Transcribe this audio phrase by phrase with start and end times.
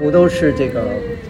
[0.00, 0.80] 图都是这个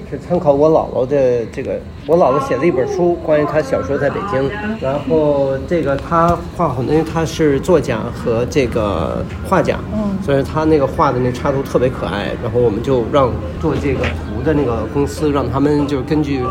[0.08, 1.72] 是参考我姥姥的这个，
[2.06, 4.48] 我姥姥写了一本书，关于她小时候在北京。
[4.80, 12.28] 然后这个她画很多，因为她是作家和这个画家，嗯，所以她那个画的那插图特别可爱。
[12.40, 16.44] 然后我们就让做这个图的那个公司，让他们就是根据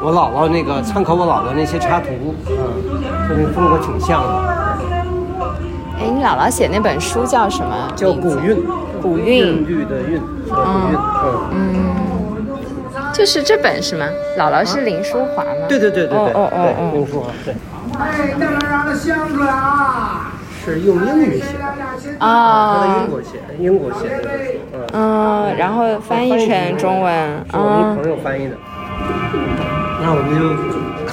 [0.00, 2.08] 我姥姥那个参考我姥姥那些插图，
[2.50, 2.56] 嗯，
[3.28, 4.54] 跟那风格挺像的。
[5.98, 7.92] 哎，你姥姥写那本书叫什么？
[7.96, 8.56] 叫《古韵》，
[9.04, 10.18] 古韵韵律的韵，
[10.48, 10.98] 古韵，
[11.52, 11.94] 嗯。
[12.96, 14.06] 嗯，就是这本是吗？
[14.38, 15.50] 姥姥是林淑华吗？
[15.68, 17.54] 对对对对对，哦哦哦林淑华，对，
[18.00, 20.32] 哎，让他让他想出来啊！
[20.64, 21.64] 是用英语写的，
[22.18, 23.28] 他在英哦，国写，
[23.58, 24.14] 英国写的
[24.72, 24.80] 嗯。
[24.94, 27.12] 嗯，然后翻译成中文，
[27.50, 28.56] 是我们朋友翻译的。
[30.00, 30.40] 那我们就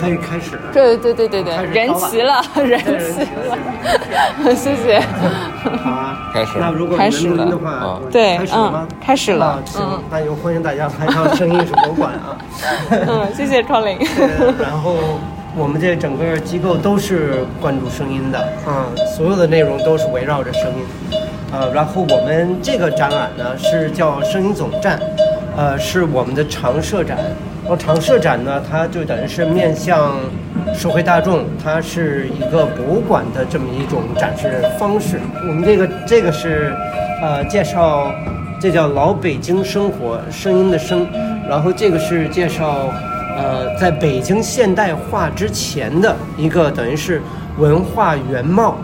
[0.01, 0.59] 开开始。
[0.73, 4.99] 对对对对对人齐了，人人齐齐了， 谢谢。
[5.83, 8.97] 好啊，开始那如果开始音的话，我对开始了吗嗯？
[8.99, 12.37] 开始了啊行嗯，那就欢迎大家来到声音艺术博物馆啊。
[12.91, 13.97] 嗯，谢谢 Colin。
[14.59, 14.95] 然后
[15.55, 21.19] 我们这整个机构都是关注声音的啊，所有的内容都是围绕着声音。
[21.53, 24.99] 呃，然后我们这个展览呢是叫声音总站，
[25.55, 27.17] 呃，是我们的常设展。
[27.71, 30.17] 然后常设展呢，它就等于是面向
[30.75, 35.17] 社会大众，它是一个博物馆的这么一种展示方式。
[35.47, 36.75] 我们这个这个是
[37.21, 38.13] 呃介绍，
[38.59, 41.07] 这叫老北京生活，声音的声。
[41.47, 42.89] 然后这个是介绍
[43.37, 47.21] 呃，在北京现代化之前的一个等于是
[47.57, 48.75] 文化原貌，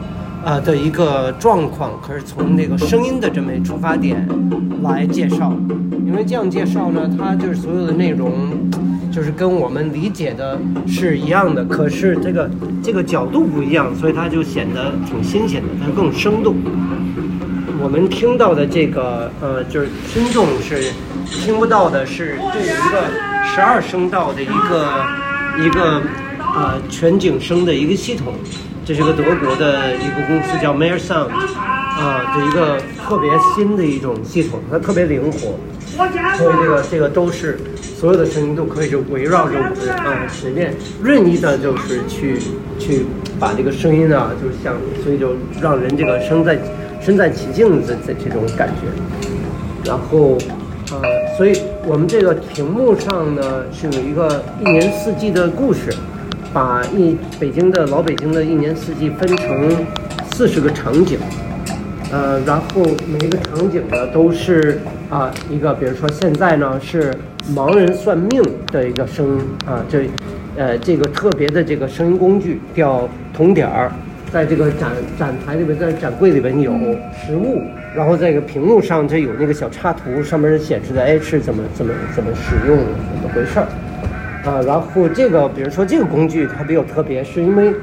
[0.48, 4.26] 啊的一个状况，可是从那个声音的这么一出发点
[4.82, 5.52] 来介绍，
[6.06, 8.32] 因为这样介绍呢，它就是所有的内容，
[9.12, 12.50] 就是跟我们理解的是一样的，可是这个
[12.82, 16.56] 这个角度不一样，所以它就显得挺新鲜的，它更生动。
[17.84, 20.94] 我们听到的这个呃，就是听众是
[21.26, 23.04] 听不到的是，这有一个
[23.54, 26.02] 十二声道的一个一个
[26.56, 28.34] 呃全景声的一个系统，
[28.88, 35.60] 这是个德国的一个公司叫 Meyer Sound 啊、的一个特别新的一种系统，它特别灵活，
[36.38, 40.74] 所以这个这个都是所有的声音都可以就围绕着我们啊、随便
[41.04, 42.40] 任意的就是去
[42.80, 43.06] 去
[43.38, 44.74] 把这个声音啊，就是像
[45.04, 46.58] 所以就让人这个身在
[47.02, 48.88] 身在其境的这这种感觉。
[49.84, 50.38] 然后，
[50.92, 55.94] 呃，所以我们这个屏幕上呢是有一个一年四季的故事，
[56.54, 59.86] 把一北京的老北京的一年四季分成
[60.32, 61.20] 四十个场景，
[62.12, 67.14] 呃，然后每一个场景呢都是啊、一个，比如说现在呢是
[67.56, 68.42] 盲人算命
[68.72, 70.10] 的一个声音啊，这
[70.58, 73.92] 呃这个特别的这个声音工具叫铜点儿。
[74.30, 76.74] 在这个展展台里边，在展柜里边有
[77.14, 77.62] 实物，
[77.96, 83.68] 然后在这个屏幕上这有那个小插图，上面显示的哎是怎么怎么怎么使用，怎么回事儿
[84.48, 84.62] 啊？
[84.66, 87.74] 然后这个比如说这个工具它比较特别，是因为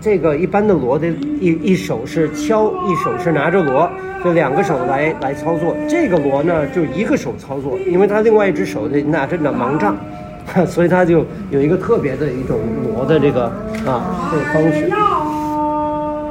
[0.00, 1.06] 这个一般的锣的
[1.40, 3.90] 一一手是敲，一手是拿着锣，
[4.24, 5.74] 就两个手来来操作。
[5.88, 9.96] 这个锣呢就一个手操作，因为它另外一只手得拿着那盲杖。
[10.66, 12.58] 所以它就有一个特别的一种
[12.92, 13.44] 锣的这个
[13.86, 14.90] 啊这个方式。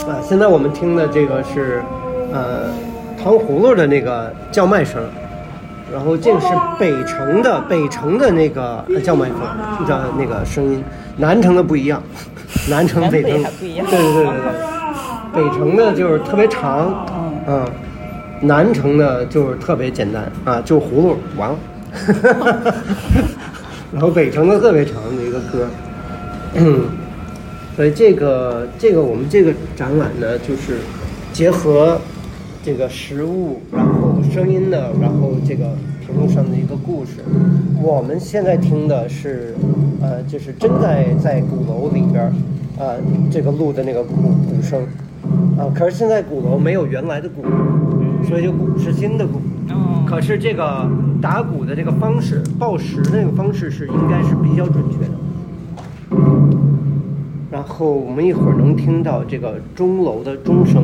[0.05, 1.81] 啊，现在我们听的这个是，
[2.33, 2.65] 呃，
[3.17, 5.01] 糖葫芦的那个叫卖声，
[5.91, 6.47] 然后这个是
[6.79, 9.39] 北城的北城的那个呃叫卖声
[9.87, 10.83] 的那个声音，
[11.17, 12.01] 南城的不一样，
[12.69, 13.43] 南城北城。
[13.59, 13.85] 不一样。
[13.89, 14.33] 对对对对
[15.33, 17.05] 对，北城的就是特别长，
[17.47, 17.65] 嗯，
[18.41, 21.57] 南城的就是特别简单啊，就葫芦完了，
[23.91, 25.67] 然后北城的特别长的一个歌，
[26.55, 26.85] 嗯。
[27.73, 30.77] 所以这个这个我们这个展览呢，就是
[31.31, 31.97] 结合
[32.63, 37.23] 这个食物，然后声音的，然后这个屏幕上的一个故事。
[37.81, 39.55] 我们现在听的是，
[39.99, 42.33] 呃，就是真在在鼓楼里边儿，
[42.77, 42.97] 呃，
[43.31, 44.83] 这个录的那个鼓鼓声，
[45.57, 47.41] 啊、可是现在鼓楼没有原来的鼓，
[48.27, 49.39] 所以就鼓是新的鼓。
[49.69, 50.85] 哦可是这个
[51.21, 55.13] 打鼓的这个方式，报时那个方式是应该是比较准确的。
[57.49, 60.83] 然后我们一会儿能听到这个钟楼的钟声，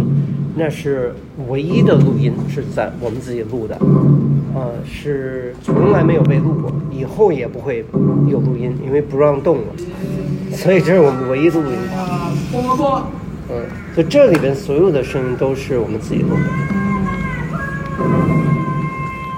[0.57, 1.13] 那是
[1.47, 3.77] 唯一的录音，是在我们自己录的，
[4.55, 7.85] 呃，是从来没有被录过，以后也不会
[8.27, 9.65] 有录音，因为不让动了，
[10.51, 11.77] 所以这是我们唯一的录音。
[13.49, 13.63] 嗯，
[13.95, 16.41] 就这里边所有的声音都是我们自己录的。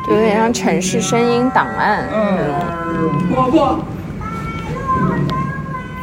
[0.08, 2.08] 就有点像城市声音档案。
[2.14, 2.40] 嗯，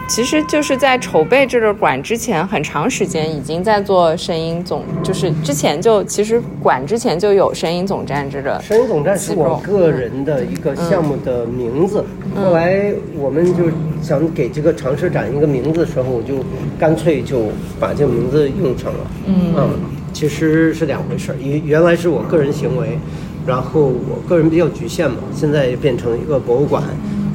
[0.09, 8.61] 其实就是在筹备这个馆之前很长时间已经在做声音总，就是之前就其实馆之前就有声音总站这个。
[8.63, 12.05] 声音总站是我个人的一个项目的名字，
[12.37, 13.65] 后来我们就
[14.01, 16.37] 想给这个长设展一个名字的时候，我就
[16.79, 17.47] 干脆就
[17.81, 18.99] 把这个名字用上了。
[19.27, 19.71] 嗯，
[20.13, 22.97] 其实是两回事儿，原原来是我个人行为，
[23.45, 26.83] 然后我个人比较局限嘛，现在变成一个博物馆，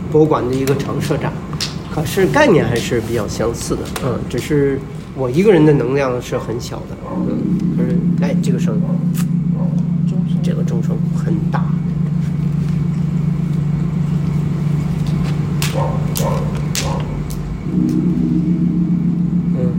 [0.09, 1.33] 博物馆的一个长设展。
[1.93, 4.79] 可是概念还是比较相似的，嗯，只是
[5.13, 6.95] 我一个人的能量是很小的，
[7.27, 7.37] 嗯，
[7.77, 8.79] 可是哎，这个声，
[10.41, 11.65] 这个钟声很大，
[19.57, 19.73] 嗯，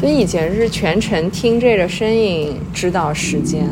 [0.00, 3.68] 所以以前是全程听这个声音知道时间。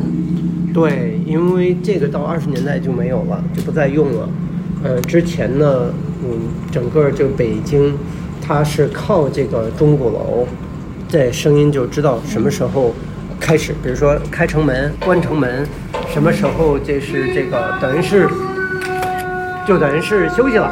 [0.73, 4.29] 对，因为这个到二十年代就没有了，就不再用了。
[4.85, 5.93] 呃，之前呢，
[6.23, 6.39] 嗯，
[6.71, 7.97] 整个就北京，
[8.41, 10.47] 它是靠这个钟鼓楼，
[11.09, 12.93] 在声音就知道什么时候
[13.41, 15.67] 开始，比如说开城门、关城门，
[16.13, 18.29] 什么时候这是这个等于是，
[19.67, 20.67] 就等于是休息了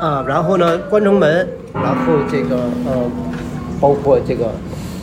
[0.00, 0.24] 啊。
[0.26, 2.56] 然后呢，关城门，然后这个
[2.86, 3.10] 呃，
[3.80, 4.52] 包括这个，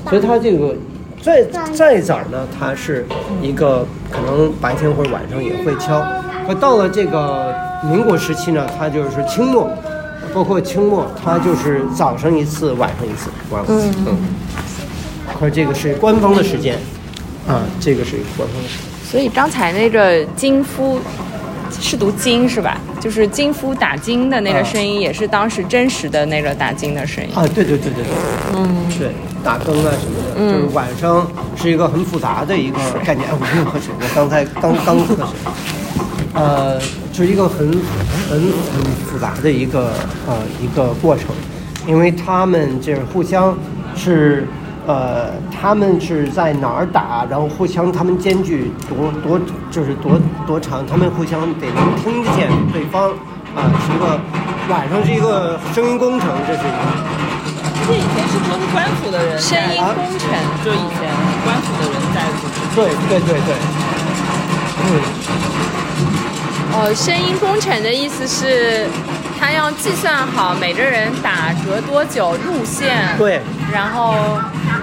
[0.10, 0.74] 所以它这个。
[1.22, 3.06] 再再早呢，它是
[3.42, 6.04] 一个可能白天或者晚上也会敲。
[6.48, 9.70] 可到了这个民国时期呢，它就是清末，
[10.34, 14.18] 包括清末，它就是早上一次，晚上一次，晚上一次嗯。
[15.40, 16.78] 可这个是官方的时间，
[17.48, 18.88] 啊，这个是官方的时间。
[19.04, 21.00] 所以刚才那个金夫。
[21.80, 22.78] 是读金是吧？
[23.00, 27.48] 就是金夫打金的那个声音，也是当时真实的那个打金的声音啊！
[27.56, 28.14] 对对对对对，
[28.54, 29.10] 嗯，对，
[29.44, 33.28] 打更啊什么的，就是晚上是一个很复杂的一个概念。
[33.28, 35.26] 哎，我没有喝水，我刚才刚刚喝水。
[36.34, 36.80] 呃，
[37.12, 37.70] 就是一个很
[38.30, 39.94] 很很复杂的一个
[40.28, 41.28] 呃一个过程，
[41.86, 43.56] 因为他们就是互相
[43.96, 44.48] 是。
[44.88, 47.24] 呃，他们是在哪儿打？
[47.30, 49.40] 然后互相，他们间距多多，
[49.70, 50.84] 就是多多长？
[50.88, 53.12] 他们互相得能听见对方。
[53.56, 54.20] 啊，是一个
[54.68, 57.31] 晚上是一个声音工程，这是一个。
[57.92, 59.38] 这以前是不是官府的人？
[59.38, 60.24] 声音工程，
[60.64, 61.12] 就以前
[61.44, 62.56] 官府的人在组织。
[62.74, 63.52] 对对对对。
[64.80, 64.88] 嗯。
[66.74, 68.88] 哦，声音工程的意思是。
[69.42, 73.42] 他要计算好每个人打折多久路线，对，
[73.74, 74.14] 然后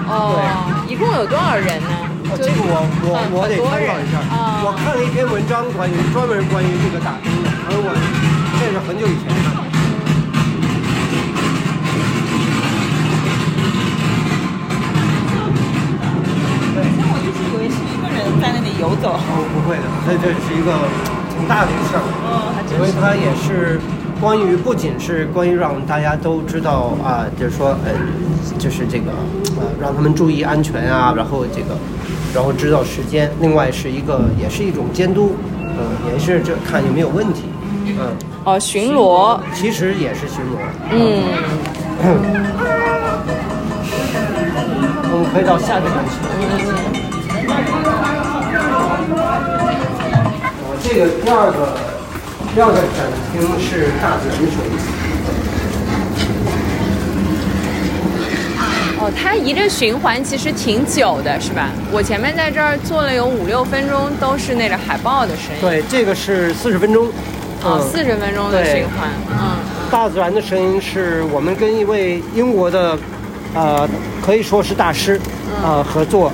[0.03, 0.43] 哦，
[0.85, 1.87] 一共有多少人呢？
[2.35, 4.19] 这个我我我得参考一下。
[4.59, 7.87] 我看了一篇文章，关于专门关于这个打针的，而我
[8.59, 9.31] 这是很久以前
[18.41, 19.13] 在那里游走。
[19.13, 20.71] 哦，不会的，这这是一个
[21.33, 22.03] 挺大的事儿。
[22.25, 22.77] 哦，还真是。
[22.77, 23.79] 因为它也是。
[24.19, 27.91] 关于不仅是关于让大家都知道啊，就是说，呃，
[28.57, 29.11] 就是这个，
[29.55, 31.77] 呃，让他们注意安全啊，然后这个，
[32.35, 33.31] 然后知道时间。
[33.39, 37.43] 另外是一个，也是一种监督，嗯，也是这看有没有问题，
[37.85, 38.11] 嗯。
[38.43, 39.39] 哦，巡逻。
[39.53, 40.59] 其实也是巡逻。
[40.91, 41.23] 嗯。
[45.13, 47.78] 我们可以到下一个展区。
[50.83, 51.77] 这个第二个。
[52.55, 54.71] 第二个展厅是大自然的声音。
[58.99, 61.69] 哦，它一个循环其实挺久的，是吧？
[61.91, 65.61] 我前面在这儿坐了有五六分钟，都是那个海豹的声音。
[65.61, 67.07] 对，这个是四十分钟。
[67.63, 69.07] 哦，四十分钟的循环。
[69.29, 69.59] 嗯。
[69.91, 72.97] 大自然的声音是我们跟一位英国的，
[73.53, 73.87] 呃，
[74.25, 75.21] 可以说是大师，
[75.63, 76.31] 啊，合作，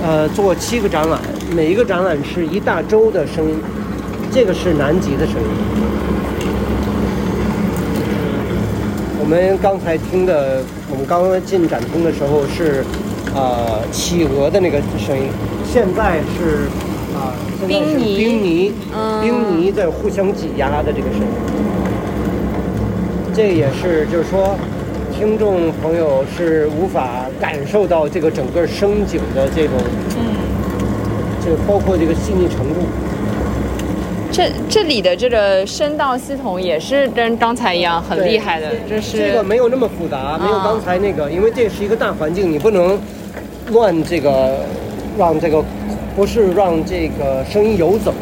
[0.00, 1.18] 呃，做七个展览，
[1.50, 3.60] 每一个展览是一大周的声音。
[4.36, 5.48] 这个是南极的声音。
[9.18, 12.84] 我们刚才听的，我们刚刚进展厅的时候是，
[13.34, 15.24] 呃，企鹅的那个声音。
[15.64, 16.68] 现在是，
[17.16, 18.74] 啊，现在是冰泥，
[19.22, 21.28] 冰泥在互相挤压的这个声音。
[23.34, 24.54] 这也是，就是说，
[25.14, 29.72] 听众朋友是无法感受到这个整个声景的这种，
[30.18, 30.36] 嗯，
[31.40, 32.84] 就包括这个细腻程度。
[34.36, 43.00] 这这里的这个声道系统也是跟刚才一样很厉害的，这是这个没有那么复杂，没有刚才那个，因为这是一个大环境，你不能
[43.70, 44.58] 乱这个
[45.16, 45.64] 让这个
[46.14, 48.12] 不是让这个声音游走，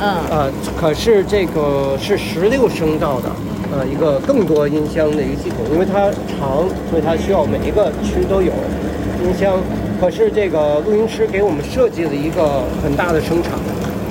[0.00, 0.08] 嗯。
[0.36, 3.30] 啊，可是这个是十六声道的，
[3.72, 8.50] 呃，一个更多音箱的一个系统，因为它长，所以它需要每一个区都有
[9.22, 9.56] 音箱，
[10.00, 13.59] 可是这个录音师给我们设计了一个很大的声场。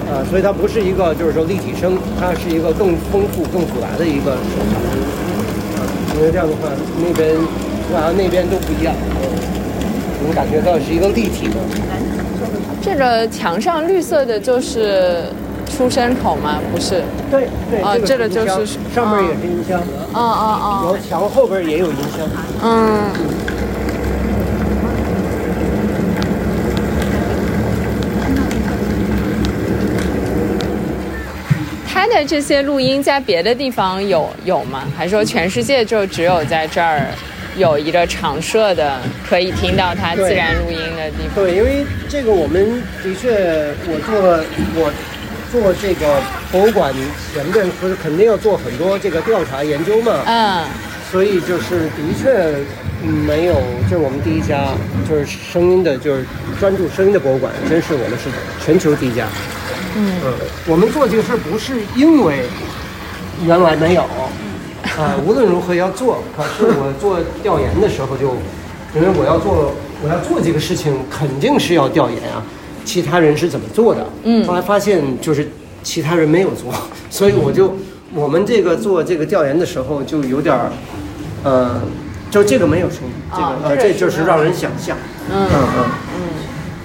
[0.09, 4.73] 啊，所以它不是一个就是说立体声，它是一个更丰富、更复杂的一个声音。
[5.77, 5.85] 啊，
[6.15, 7.35] 因为这样的话，那边
[7.95, 11.55] 啊那边都不一样，嗯，能感觉到是一个立体的。
[12.81, 15.25] 这个墙上绿色的就是
[15.69, 16.59] 出声口吗？
[16.73, 17.03] 不是。
[17.29, 19.79] 对对，啊这个就是上面也是音箱，
[20.13, 22.25] 哦哦然后墙后边也有音箱。
[22.61, 23.48] 哦，嗯。
[31.99, 34.87] 它的这些录音在别的地方有有吗？
[34.97, 37.07] 还是说全世界就只有在这儿
[37.57, 41.43] 有一个常设的可以听到它自然录音的地方？
[41.43, 44.15] 对，因为这个我们的确，我做
[44.81, 44.93] 我
[45.51, 46.21] 做这个
[46.53, 46.93] 博物馆
[47.33, 50.63] 前面不是肯定要做很多这个调查研究嘛，嗯，
[51.11, 52.31] 所以就是的确
[53.03, 54.69] 嗯没有，这是我们第一家
[55.09, 56.23] 就是声音的，就是
[56.61, 58.29] 专注声音的博物馆，真是我们是
[58.65, 59.27] 全球第一家。
[59.95, 60.15] 嗯
[60.67, 62.43] 我们做这个事儿不是因为
[63.45, 64.01] 原来没有，
[64.97, 66.23] 啊、无论如何要做。
[66.35, 68.35] 可是我做调研的时候就，
[68.95, 72.43] 因为我要做我要做这个事情，肯定是要调研啊，
[72.85, 74.05] 其他人是怎么做的。
[74.23, 75.47] 嗯，后来发现就是
[75.83, 76.73] 其他人没有做，
[77.09, 77.75] 所以我就
[78.13, 80.71] 我们这个做这个调研的时候就有点儿，
[81.43, 81.81] 呃，
[82.29, 84.97] 就这个没有声音，这个、哦呃这就是让人想象。
[85.31, 85.85] 嗯嗯嗯。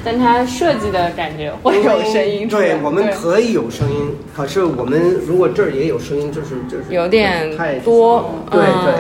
[0.04, 8.84] 但它设计的感觉会有声音，对，我们可以有声音，可是我们如果这儿也有声音，就是就是有点太多对嗯。
[8.84, 8.94] 对，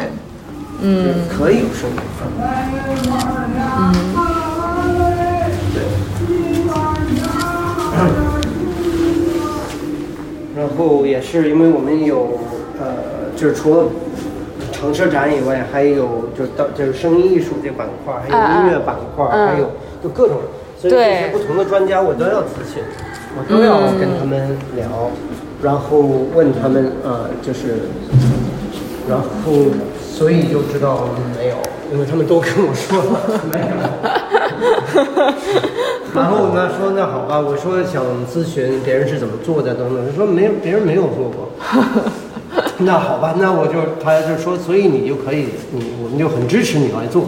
[0.80, 1.96] 嗯，可以有声音，
[2.40, 3.92] 嗯，
[5.74, 5.82] 对，
[10.56, 12.40] 然后也是因为我们有
[12.80, 13.84] 呃，就是除了
[14.72, 18.34] 城市展以外，还有就到就是声音艺术这板块，还有
[18.66, 19.70] 音乐板块，嗯还有
[20.02, 20.38] 就各种，
[20.84, 22.82] 所以这些对不同的专家我都要咨询，
[23.38, 25.10] 我都要跟他们聊，
[25.62, 26.00] 然后
[26.34, 27.88] 问他们呃，就是，
[29.08, 29.24] 然后
[30.12, 31.56] 所以就知道没有，
[31.90, 33.18] 因为他们都跟我说了
[33.50, 33.66] 没有。
[36.14, 41.48] 然后呢说那好吧，我说想咨询别人是怎么做的等等，他说没有，别人没有做过。
[42.78, 47.24] 那好吧，那我就他就说，所以你就可以，你我们就很支持你来做。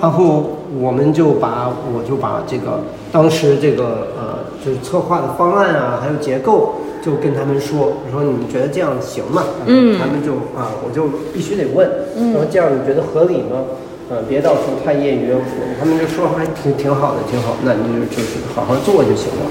[0.00, 9.44] 然后我们就把我就把这个当时这个呃就是策划的方案啊，还有结构，就跟他们说，我说你们觉得这样行吗？
[9.66, 13.64] 嗯，他们就啊，我就必须得问，嗯，说这样你觉得合理吗？
[14.10, 15.34] 呃，别到时候太业余，
[15.78, 19.44] 他们就说还挺挺好的，挺好，那你就就是好好做就行了。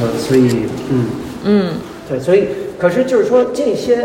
[0.00, 1.06] 嗯，所以嗯
[1.44, 1.72] 嗯
[2.08, 4.04] 对，所以可是就是说这些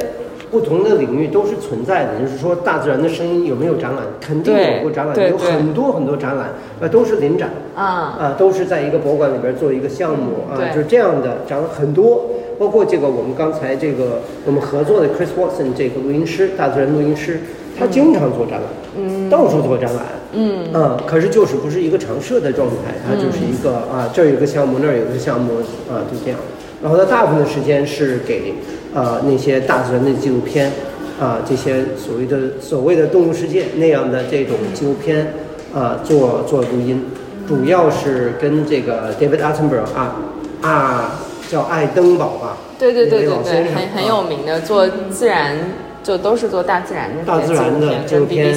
[0.53, 7.49] 不同的领域都是存在的，就是说大自然的声音有没有展览，肯定有过展览，有很多很多展览，呃，都是临展。
[7.73, 7.83] 啊。
[8.21, 12.29] 啊，都是在一个博物馆里边做一个项目啊，就是这样的，展了很多，
[12.59, 17.39] 包括这个我们刚才这个我们合作的 Chris Watson 这个录音师，大自然录音师，
[17.77, 25.53] 他经常做展览，嗯，到处做展览，嗯，啊，可是就是不是一个常设的状态，他就是一个啊，这儿有个项目，那儿有个项目
[25.89, 26.39] 啊，就这样，
[26.83, 28.53] 然后他大部分的时间是给
[28.93, 30.71] 呃那些大自然的纪录片。
[31.21, 35.31] 啊，这些所谓的所谓的动物世界那样的这种纪录片，
[35.73, 37.05] 啊，做做录音，
[37.47, 40.15] 主要是跟这个 David Attenborough 啊
[40.63, 45.55] 啊叫爱登堡吧，对对对对对，很很有啊名的，做自然
[46.01, 48.53] 就都是做大自然的大自然的纪纪录录片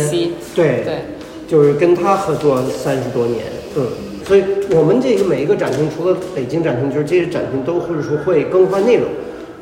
[0.55, 1.05] 对对，
[1.47, 3.45] 就是跟他合作三十多年，
[3.77, 3.87] 嗯，
[4.27, 9.05] 所以我们这个每一个展厅，除了北京展厅，就是这些展厅都会说会更换内容。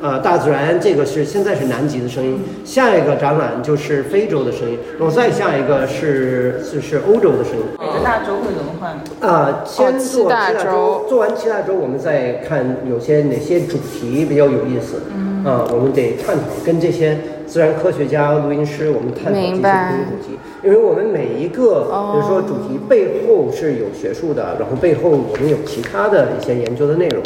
[0.01, 7.63] 啊，大自然这个是现在是南极的声音，下一个展览就是非洲的声音，然后再下一个是是是欧洲的声音。
[7.79, 8.99] 每个大洲会轮换。
[9.21, 15.01] 啊，先七做七大大洲洲，做完七大洲，我们再看有些哪些主题比较有意思。
[15.15, 27.23] 嗯，啊，我们得探讨跟这些自然科学家、录音师，我们探讨这些主题，因为我们每一个，比如说主题背后是有学术的，然后背后我们有其他的一些研究的内容。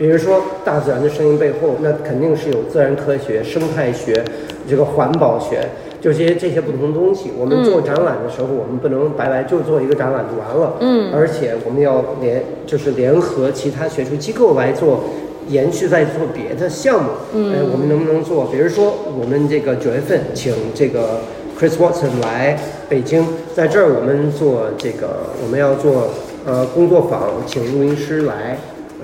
[0.00, 4.24] 比如说大自然的声音背后，那肯定是有自然科学、生态学、
[4.66, 5.60] 这个环保学，
[6.00, 7.30] 就这些这些不同的东西。
[7.38, 15.04] 我们做展览的时候，我们不能白白就做一个展览就完了，嗯，而且我们要联就是联合其他学术机构来做。
[15.48, 18.46] 延续在做别的项目，嗯，呃，我们能不能做？
[18.52, 21.22] 比如说，我们这个九月份请这个
[21.58, 22.56] Chris Watson 来
[22.88, 25.08] 北京，在这儿我们做这个，
[25.42, 26.10] 我们要做
[26.46, 28.56] 呃工作坊，请录音师来，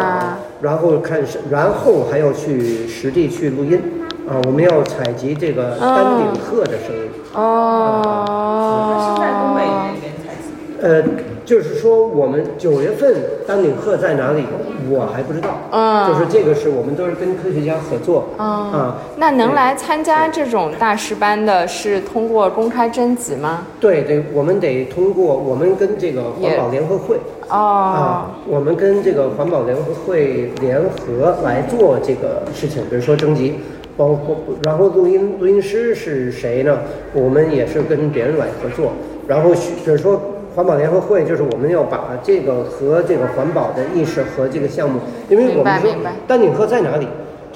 [0.00, 3.80] 坊，然后看是，然后还要去实地去录音，
[4.28, 10.44] 啊，我们要采集这个丹顶鹤的声音，哦，是在东北那边采集。
[10.82, 11.02] 呃，
[11.50, 13.12] 就是说我们九月份
[13.44, 14.44] 丹顶鹤在哪里，
[14.88, 15.48] 我还不知道。
[15.72, 18.28] 嗯就是这个是我们都是跟科学家合作。
[18.38, 23.66] 嗯啊，那能来参加这种大师班的是通过公开征集吗？
[23.80, 27.16] 对对，我们得通过我们跟这个环保联合会。
[27.48, 33.56] 哦啊，，我们跟这个环保联合会联合来做这个事情，比如说征集，
[33.96, 36.78] 包括然后录音录音师是谁呢？
[37.12, 38.92] 我们也是跟别人来合作，
[39.26, 40.22] 然后许比如说
[40.54, 45.94] 环保联合会，就是我们要把这个和这个环保的意识和这个项目，因为我们说
[46.26, 47.06] 丹顶鹤在哪里？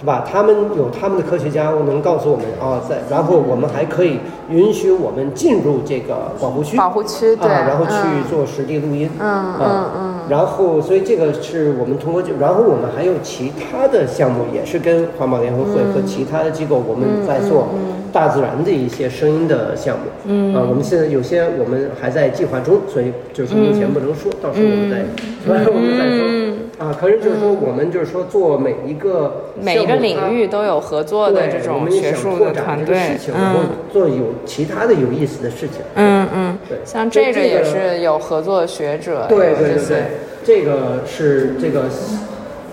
[0.04, 0.22] 是吧？
[0.30, 4.18] 他们有他们的科学家能告诉我们啊，在然后我们还可以
[4.50, 17.68] 允许我们进入这个保护区，保护区对啊，然后去嗯做实地录音，嗯啊嗯嗯然后，所以这个是我们通过这，然后我们还有其他的项目，也是跟环保联合会和其他的机构，我们在做
[18.12, 20.04] 大自然的一些声音的项目。
[20.26, 24.98] 嗯，啊，我们现在有些我们还在计划中，所以就是目前不能说，到时候我们再，
[25.48, 26.43] 到时候我们再说。
[26.84, 35.80] 啊，可是就是说，我们就是说做每一个每一个领域都有合作的这种学术的拓展这个团队事，情，然后嗯做有其他的有意思的事情。
[35.94, 40.02] 嗯嗯对，像这这个也是有合作的学者，对对对，
[40.44, 41.84] 这个是这个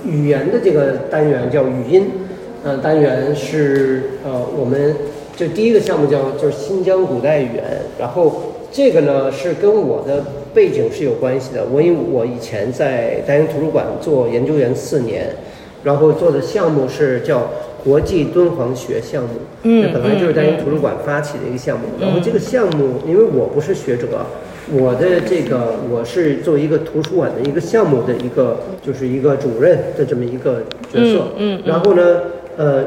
[0.04, 2.12] 语言的这个单元叫语音，
[2.66, 4.94] 呃，单元是呃我们
[5.38, 7.64] 就第一个项目叫就是新疆古代语言，
[7.98, 8.42] 然后
[8.74, 15.28] 这个呢是跟我的背景是有关系的，我因为我以前在大英图书馆做研究员四年，
[15.84, 17.50] 然后做的项目是叫
[17.84, 19.30] 国际敦煌学项目，
[19.64, 24.08] 嗯那本来就是大英图书馆发起的一个项目，然后这个项目因为我不是学者。
[24.74, 30.62] 我的这个我是作为一个图书馆的一个项目的一个，就是一个主任的这么一个
[30.94, 31.28] 角色。
[31.36, 32.22] 嗯嗯然后呢，
[32.56, 32.86] 呃，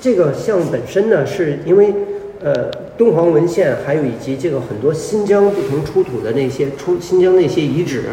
[0.00, 1.92] 这个项目本身呢，是因为
[2.40, 8.04] 呃敦煌文献，还有以及这个很多新疆不同出土的那些出新疆那些遗址，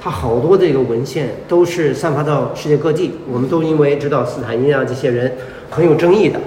[0.00, 5.30] 它好多这个文献都是散发到世界各地，我们都因为知道斯坦因啊这些人
[5.70, 6.40] 很有争议的。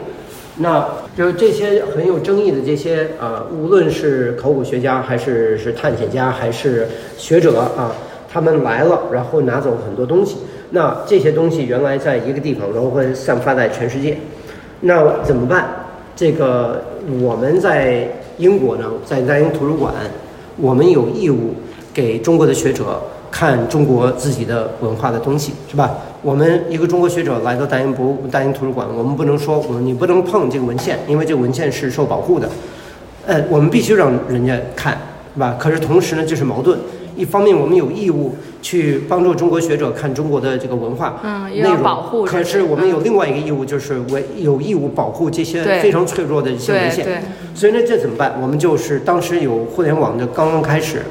[0.57, 0.87] 那
[1.17, 6.87] 就这些很有争议的这些啊、无论是考古学家还是是探险家还是
[7.17, 7.93] 学者啊，
[8.31, 10.37] 他们来了，然后拿走很多东西。
[10.71, 14.17] 那这些东西原来在一个地方，然后会散发在全世界，
[14.81, 15.67] 那怎么办？
[16.15, 16.81] 这个
[17.21, 19.93] 我们在英国呢，在大英图书馆，
[20.57, 21.53] 我们有义务
[21.93, 25.97] 给中国的学者看中国自己的文化的东西，是吧？
[26.23, 32.49] 我们一个中国学者来到大英博物大英图书馆，我们不能说我们你不能碰这个文献，因为这个文献是受保护的，
[33.27, 34.97] 呃，我们必须让人家看，
[35.35, 35.55] 是吧？
[35.59, 36.79] 可是同时呢，这是矛盾。
[37.15, 41.21] 一方面，我们有义务去帮助中国学者看中国的这个文化
[41.53, 47.23] 内容，保护可是我们有另外一个义务，就是我有义务保护这些非常脆弱的一些文献。
[47.53, 48.35] 所以呢，这怎么办？
[48.41, 51.03] 我们就是当时有互联网的刚刚开始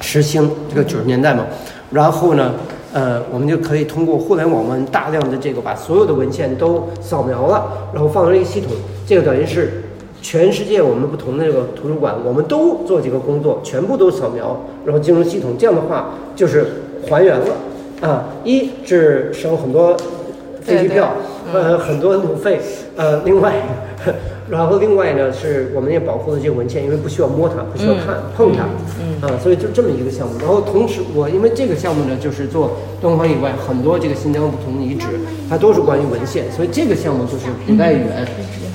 [0.00, 1.44] 实行，这个九十年代嘛，
[1.90, 2.54] 然后呢，
[2.92, 8.70] 呃，我们就可以通过互联网，我们大量的这个把所有的文献都扫描了，然后放到这个系统，
[9.06, 9.84] 这个等于是
[10.24, 16.66] 全世界我们不同的这个图书馆，我们都做这个工作，全部都扫描，然后进入系统，这样的话就是
[17.06, 17.46] 还原了。
[18.00, 19.94] 啊，一是省很多
[20.62, 21.12] 飞机票，
[21.52, 22.58] 呃，很多路费，
[22.96, 23.52] 呃，另外，
[24.48, 28.64] 然后另外呢，是我们也保护了这些文献，因为不需要摸它，不需要看、碰它，
[28.98, 30.38] 嗯，啊，所以就这么一个项目。
[30.38, 35.06] 然后同时，我因为这个项目呢，就是做敦煌以外很多这个新疆不同的遗址，
[35.50, 38.26] 它都是关于文献，所以这个项目就是古代语言，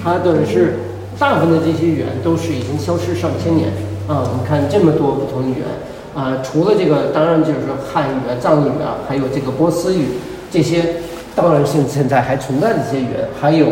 [0.04, 0.76] 它等于是
[1.18, 3.70] 大部分的这些语言都是已经消失上千年
[4.08, 4.22] 啊。
[4.30, 5.66] 我们看这么多不同语言
[6.14, 7.60] 啊，除了这个，当然就是
[7.92, 10.06] 汉语啊、藏语啊，还有这个波斯语
[10.52, 10.96] 这些。
[11.36, 13.68] 当然，现现在还存在的这些语言，还有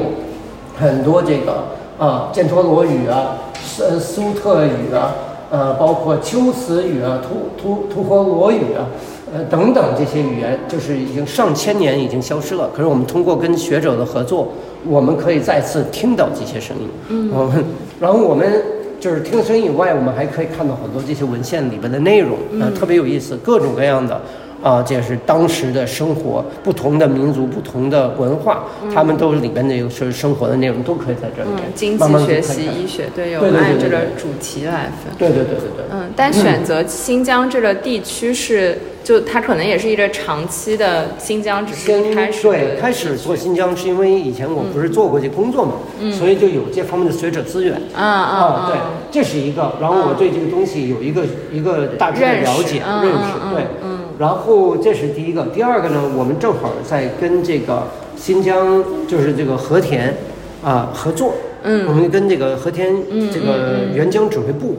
[0.79, 1.65] 很多这个
[1.97, 5.13] 啊犍陀罗语啊、苏苏特语啊，
[5.49, 8.87] 呃，包括秋瓷语啊、吐吐吐火罗语啊，
[9.33, 12.69] 呃等等这些语言，就是已经上千年已经消失了。
[12.73, 14.47] 可是我们通过跟学者的合作，
[14.85, 16.89] 我们可以再次听到这些声音。
[17.09, 17.63] 嗯，我们
[17.99, 18.61] 然后我们
[18.99, 24.21] 就是听声音以外，我们还可以看到很多这些文献里边的内容，啊、特别有意思，各种各样的。
[24.63, 35.13] 啊，这是当时的生活，不同的民族、不同的文化，他们都里边的有是生活的内容都可以在这里面嗯，经慢慢济学习、医学，对，有按这个主题来分。
[35.15, 35.85] 对对对对对。
[35.91, 38.75] 嗯，但选择新疆这个地区是，
[39.07, 45.75] 就它可能也是一个长期的，新疆只是先开始对开始做新疆，是因为以前我不是做过这工作嘛，
[46.11, 47.81] 所以就有这方面的学者资源。
[47.95, 48.77] 啊啊啊，对，
[49.09, 49.71] 这是一个。
[49.79, 53.99] 然后我对这个东西有一个一个大致的了解、嗯认识嗯，对嗯。
[54.19, 57.83] 然后这是第一个，第二个呢，我们正好在跟这个
[58.17, 60.13] 新疆就是这个和田
[60.61, 61.31] 啊合作。
[61.63, 62.93] 嗯我们跟这个和田
[63.31, 64.75] 这个援疆指挥部，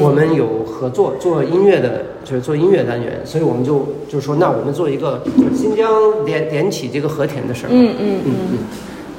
[0.00, 5.22] 我们有合作做音乐的就是做音乐单元，所以我们就就说，那我们做一个
[5.54, 5.86] 新疆
[6.24, 7.68] 连连起这个和田的事儿。
[7.70, 8.58] 嗯嗯嗯。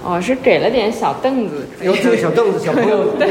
[0.06, 3.28] 哦，是给了点小凳子，有这个小凳子，小朋友 凳，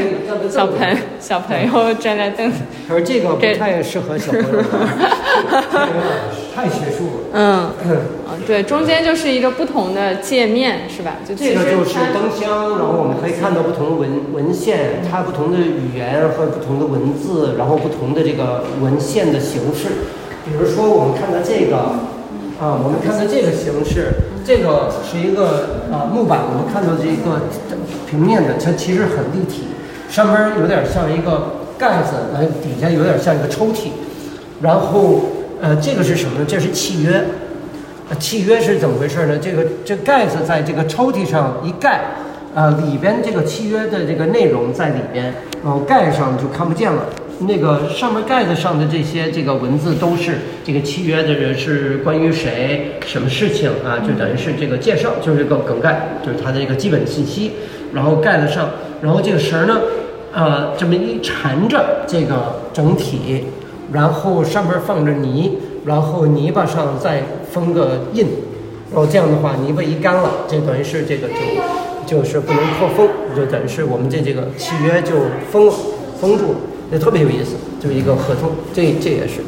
[0.49, 2.59] 小朋小朋友站在凳子。
[2.87, 4.61] 他说这个不太适合小朋友，
[6.53, 7.11] 太学术了。
[7.33, 7.97] 嗯嗯，
[8.45, 11.17] 对，中间就是一个不同的界面，是吧？
[11.27, 20.07] 就这个就是灯箱，然后我们可以看到不同的文文献，它不同的语言和不同的文字，然后不同的这个文献的形式。
[20.45, 21.77] 比如说，我们看到这个
[22.59, 24.13] 啊，我们看到这个形式，
[24.45, 27.41] 这个是一个啊木板，我们看到这个
[28.09, 29.63] 平面的，它其实很立体，
[30.09, 33.89] 上面有点像一个盖子，呃，底下有点像一个抽屉，
[34.61, 35.21] 然后。
[35.59, 36.45] 呃，这个是什么呢？
[36.47, 37.19] 这是契约。
[38.15, 39.37] 契约是怎么回事呢？
[39.37, 42.01] 这个这盖子在这个抽屉上一盖，
[42.55, 47.05] 啊，里边这个契约的这个内容在里边，然后盖上就看不见了。
[47.41, 53.99] 那个上面盖子上的这些这个文字都是这个契约的人是关于谁、什么事情啊？
[53.99, 57.51] 就等于是这个介绍，就是个梗概，就是它的一个基本信息。
[57.93, 58.69] 然后盖子上，
[59.01, 59.79] 然后这个绳呢，
[60.33, 63.43] 呃，这么一缠着这个整体。
[63.93, 68.27] 然后上边放着泥，然后泥巴上再封个印，
[68.93, 71.29] 然后这样的话，泥巴一干了，这等于是这个
[72.05, 75.13] 就就是不能破封，就等于是我们这这个契约就
[75.49, 75.73] 封了，
[76.19, 76.57] 封住了，
[76.91, 79.39] 也特别有意思，就一个合同，这这也是。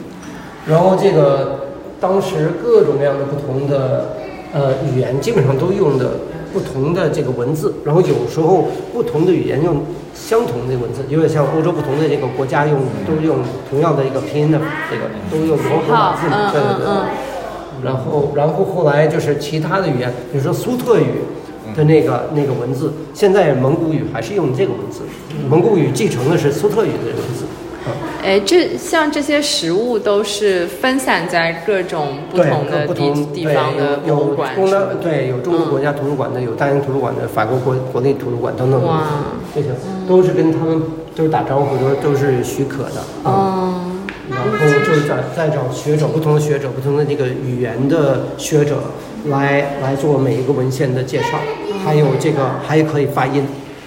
[0.65, 1.60] 然后这个
[1.99, 4.15] 当时各种各样的不同的
[4.54, 6.12] 呃语言，基本上都用的
[6.53, 9.81] 不同的这个文字，然后有时候不同的语言用。
[10.15, 13.38] 相同的文字，有点像欧洲不同的这个国家用都用
[13.69, 14.59] 同样的一个拼音的
[14.91, 17.85] 这个都用罗马字母，对对对。
[17.85, 21.05] 然后然后后来就是其他的语言，比如说苏特语
[21.73, 25.03] 的那个那个文字，现在蒙古语还是用这个文字，
[25.49, 27.45] 蒙古语继承的是苏特语的文字。
[28.23, 34.53] 哎，这像这些食物都是分散在各种不同的地地方的博物馆，
[35.01, 38.81] 对，有中国国家图书馆的，有大英图书馆的，法国国国内图书馆等等，
[39.55, 39.69] 这些
[40.07, 40.81] 都是跟他们
[41.15, 43.01] 都是打招呼，都都是许可的。
[43.23, 43.85] 哦。
[44.29, 44.49] 然后
[44.85, 48.75] 就是在在找学者，不同的学者，不同的这个语言的学者
[49.25, 51.39] 来来做每一个文献的介绍，
[51.83, 53.43] 还有这个还可以发音，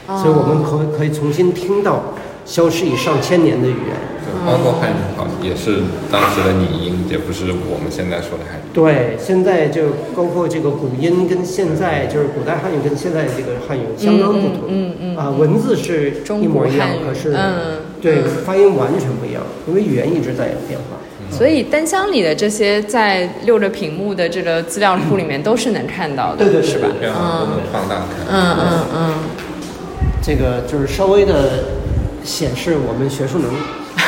[0.07, 2.03] 所以我们可可以重新听到。
[2.45, 3.97] 消失以上千年的语言，
[4.45, 8.63] 包括汉语，好也是当时的拟音，也不是我们现在说的汉语。
[8.73, 14.69] 对，现在就包括这个古音跟现在就是古代汉语跟现在这个汉语相当不同。
[14.69, 20.99] 嗯嗯啊，文字是一模一样，可是嗯对发音完全不一样，因为语言一直在变化。
[21.31, 26.89] 所以单箱里的这些在六着屏幕的这个资料库里面都是能看到的，对对是吧？
[27.01, 28.07] 嗯，都能放大看。
[28.29, 29.15] 嗯嗯嗯，
[30.23, 31.82] 这个就是稍微的。
[32.25, 33.57] 显示我们学术能力。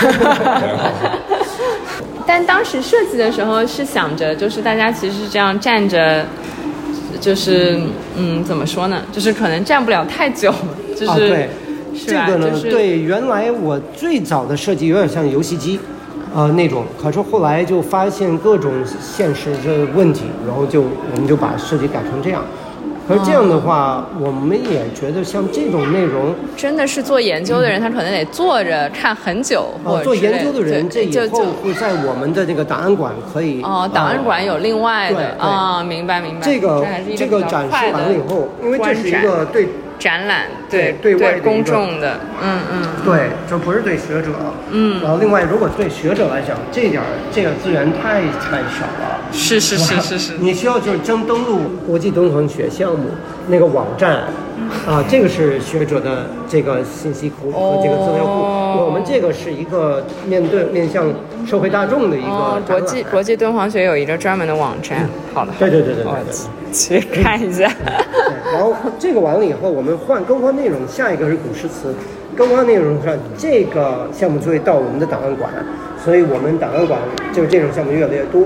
[2.27, 6.25] 但当时设计的时候是想着，就是大家其实是这样站着，
[7.21, 7.79] 就是
[8.17, 9.03] 嗯，怎么说呢？
[9.13, 10.53] 就是可能站不了太久，
[10.97, 11.29] 就是。
[11.29, 11.49] 对，
[12.07, 15.79] 这个呢，对，原来我最早的设计有点像游戏机，
[16.35, 16.85] 呃，那种。
[17.01, 22.43] 可是后来就发现各种现实的问题，然后就我们就把设计改成这样。
[23.07, 29.69] 可是这样的话，我们也觉得像这种内容，真的是做研究的人，他可能得坐着看很久。
[29.85, 33.63] 哦，做研究的人，这以后会在我们的这个档案馆可以。
[33.63, 36.41] 哦，档案馆有另外的啊，明白明白。
[36.41, 36.87] 这个
[37.17, 39.69] 这个展示完了以后，因为这是一个对。
[39.99, 44.31] 展览对对外公众的，嗯嗯，对，就不是对学者，
[44.71, 53.07] 嗯，然后另外如果对学者来讲，这点儿这个资源太太少了，是是是是是，你需要就是登登录国际敦煌学项目
[53.49, 54.25] 那个网站，
[54.87, 61.07] 啊，这个是学者的这个信息库和这个资料库，我们这个是一个面对面向
[61.47, 66.13] 社会大众的一个国际国际敦煌学有一个专门的网站，好了，对对对对对。
[66.73, 67.71] 去看一下，
[68.53, 71.95] 然后这个完了以后，我们换更换内容，下一个是古诗词，
[72.37, 75.49] 更换内容上这个项目就会到我们的档案馆，
[76.05, 76.99] 所以我们档案馆
[77.33, 78.43] 就是这种项目越来越多，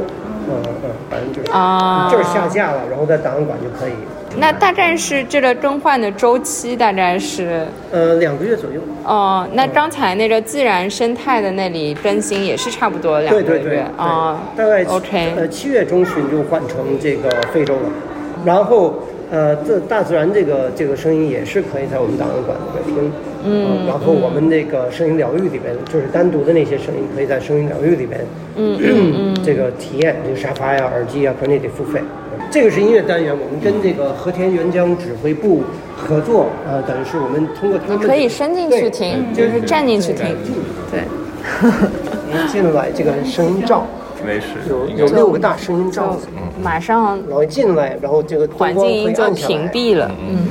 [0.47, 3.93] 嗯嗯，反正就是啊，就是下架了，然后在档案馆就可以。
[4.39, 8.81] 那大概是这个更换的周期大概是呃两个月左右。
[9.05, 17.81] 哦，那刚才那个自然生态的那里更新也是差不多两个月，对对对，啊，大概 OK，呃七月中旬就换成这个非洲了。
[18.45, 18.95] 然后，
[19.31, 23.13] 呃，这大自然这个这个声音也是可以在我们档案馆里边听，
[23.45, 28.21] 嗯，然后我们那个声音疗愈里边，就是单独的那些声音，可以在声音疗愈里边，
[28.57, 32.01] 嗯嗯这个体验，这个沙发呀、耳机呀，可能也得付费。
[32.51, 35.63] 这个是音乐单元，我们跟这个和田元江指挥部
[35.97, 40.37] 合作，呃，等于是我们通过他们可以伸进去听，就是站进去听，
[40.91, 41.03] 对。
[42.31, 43.87] 一进来这个声音罩
[44.25, 46.19] 没事，有有六个大声音罩，
[46.63, 50.11] 马上然后一进来，然后这个环境音就屏蔽了。
[50.21, 50.47] 嗯，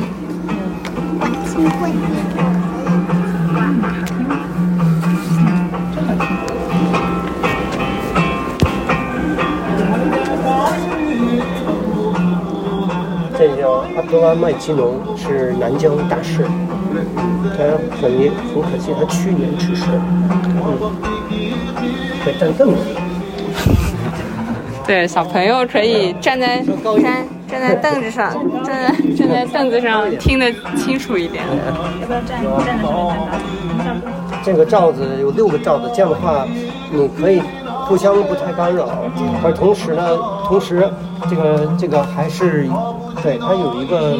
[13.97, 16.45] 阿德拉麦基农，是南疆大师。
[17.57, 17.63] 他
[17.99, 18.11] 很
[18.53, 19.85] 很可惜，他去年去世。
[19.89, 20.93] 嗯，
[22.23, 22.77] 对，站凳子。
[24.85, 28.31] 对，小朋友可以站在站站在凳子上，
[28.63, 31.43] 站在站在凳子上听得清楚一点。
[31.99, 33.13] 要不要站站在上面站高？
[34.43, 36.45] 这个罩子有六个罩子，这样的话，
[36.91, 37.41] 你可以
[37.87, 38.85] 互相不太干扰，
[39.43, 40.89] 而同时呢，同时
[41.29, 42.67] 这个这个还是
[43.23, 44.17] 对它有一个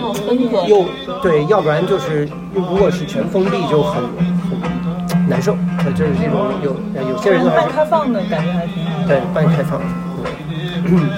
[0.67, 0.85] 又
[1.21, 6.75] 对，要不然就是如果是全封闭就很很难受，呃就是这种有
[7.11, 8.91] 有些人还半是开放的感觉还挺好。
[9.05, 9.81] 对半开放，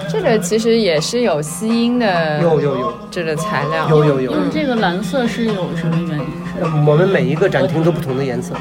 [0.10, 3.88] 这个其实也是有吸音的，有有有这个材料。
[3.90, 4.32] 有有有。
[4.32, 6.26] 用这个蓝色是有什么原因？
[6.62, 8.54] 呃我们每一个展厅都不同的颜色，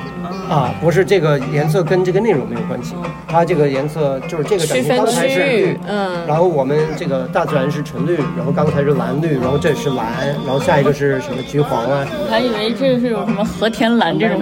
[0.48, 2.94] 啊，不是这个颜色跟这个内容没有关系，
[3.26, 10.06] 它这个颜色就是这个展区刚才区是域，嗯，然后我们这个大自然是纯绿，然后刚才是蓝绿，然后这是蓝，
[10.46, 12.06] 然后下一个是什么橘黄啊？
[12.08, 14.40] 我还以为这是有什么和田蓝这种。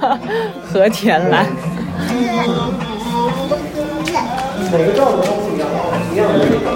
[0.70, 1.46] 和田蓝。
[4.70, 5.49] 每个照的都不
[6.12, 6.70] 一样，的那个。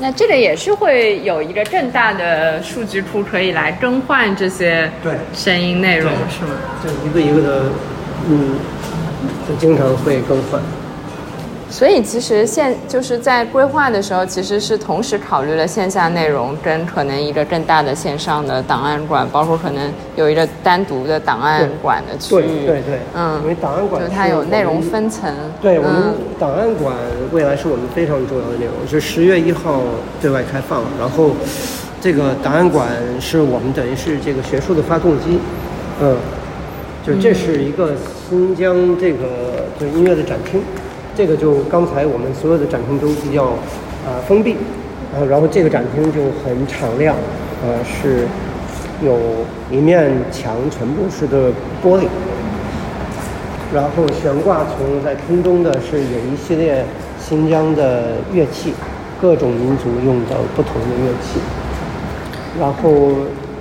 [0.00, 6.50] 那这个也是会有一个更大的数据库可以来更换这些对声音内容，是吗？
[6.84, 7.62] 就一个一个的，
[8.30, 8.54] 嗯，
[9.48, 10.60] 就经常会更换。
[11.70, 22.66] 所以其实线就是在规划的时候，其实是同时考虑了线下内容跟可能一个更大的线上的档案馆，包括可能有一个单独的档案馆的区对域。
[22.66, 25.32] 对对，嗯因为档案馆就它有内容分层。
[25.60, 26.94] 对我们嗯档案馆
[27.32, 29.82] 未来是我们非常重要的内容，是十月一号
[30.22, 31.32] 对外开放，然后
[32.00, 32.88] 这个档案馆
[33.20, 35.38] 是我们等于是这个学术的发动机，
[36.00, 36.16] 嗯，
[37.06, 37.92] 就这是一个
[38.28, 40.62] 新疆这个就音乐的展厅，
[41.18, 43.46] 这个就刚才我们所有的展厅都比较
[44.06, 44.54] 啊、封闭，
[45.12, 47.16] 呃，然后这个展厅就很敞亮，
[47.66, 48.28] 呃，是
[49.04, 49.18] 有
[49.68, 51.50] 一面墙全部是的
[51.82, 52.06] 玻璃。
[53.74, 56.84] 然后悬挂从在空中的是有一系列
[57.18, 58.72] 新疆的乐器，
[59.20, 61.40] 各种民族用的不同的乐器。
[62.60, 63.10] 然后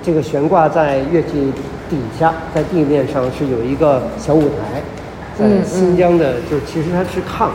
[0.04, 1.52] 这个悬挂在乐器
[1.90, 4.80] 底下，在地面上是有一个小舞台，
[5.38, 7.50] 在新疆的，就其实它是炕，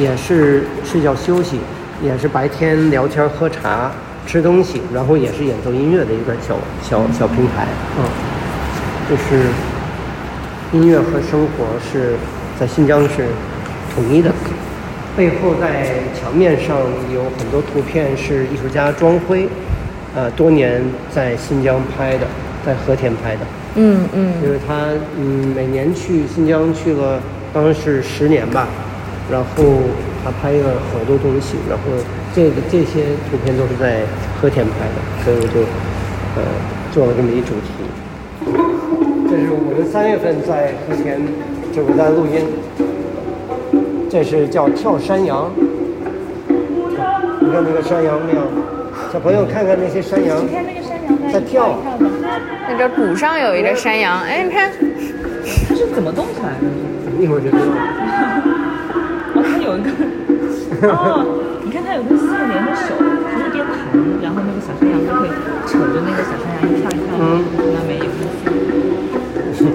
[0.00, 1.60] 也是睡觉休息，
[2.02, 3.90] 也是白天聊天喝茶
[4.26, 7.66] 吃东西，然后也是演奏音乐的一个小小小平台，
[7.98, 8.04] 嗯，
[9.10, 9.44] 就是。
[10.70, 12.12] 音乐和生活是
[12.60, 13.24] 在新疆是
[13.94, 14.30] 统一的。
[15.16, 16.76] 背后在墙面上
[17.10, 19.48] 有很多图片，是艺术家庄辉，
[20.14, 22.26] 呃，多年在新疆拍的，
[22.66, 23.40] 在和田拍的。
[23.76, 27.20] 嗯嗯因为他嗯每年去新疆去了，
[27.52, 28.66] 当时是十年吧，
[29.30, 29.64] 然后
[30.24, 31.84] 他拍了好多东西，然后
[32.34, 34.02] 这个这些图片都是在
[34.40, 35.60] 和田拍的，所以我就
[36.36, 36.42] 呃
[36.92, 37.68] 做了这么一主题。
[39.30, 41.20] 这是我们三月份在和田
[41.72, 42.44] 就是在录音，
[44.10, 45.50] 这是叫跳山羊。
[47.40, 48.42] 你看那个山羊没有？
[49.12, 51.78] 小朋友看看那些山羊你看那个山羊在跳。
[52.68, 54.70] 那个鼓上有一个山羊，哎，你看，
[55.68, 56.66] 它是怎么动起来的？
[57.20, 57.72] 一会儿就知道了。
[59.34, 59.90] 哦，它有一个，
[60.88, 61.26] 哦，
[61.64, 62.94] 你看它有个四个连的手，
[63.26, 63.74] 它是边弹，
[64.22, 65.26] 然后那个小山羊就会
[65.66, 67.42] 扯着那个小山羊一跳一跳，嗯
[67.74, 68.06] 那没有意
[69.52, 69.66] 思。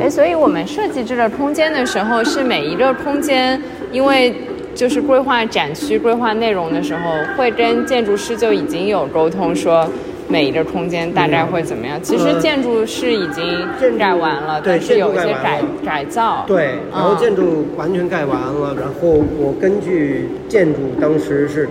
[0.04, 3.58] 哎，所以我们设计这个空间的时候，是每一个空间，
[3.90, 4.34] 因为
[4.74, 7.00] 就是规划展区、规划内容的时候，
[7.38, 9.88] 会跟建筑师就已经有沟通说。
[10.28, 11.98] 每一个空间大概会怎么样？
[12.02, 13.44] 其实呃建筑是已经
[13.80, 16.44] 建筑改完了，对但是有一些改改造。
[16.46, 21.68] 对，然后嗯建筑完全盖完了，然后我根据建筑当时是，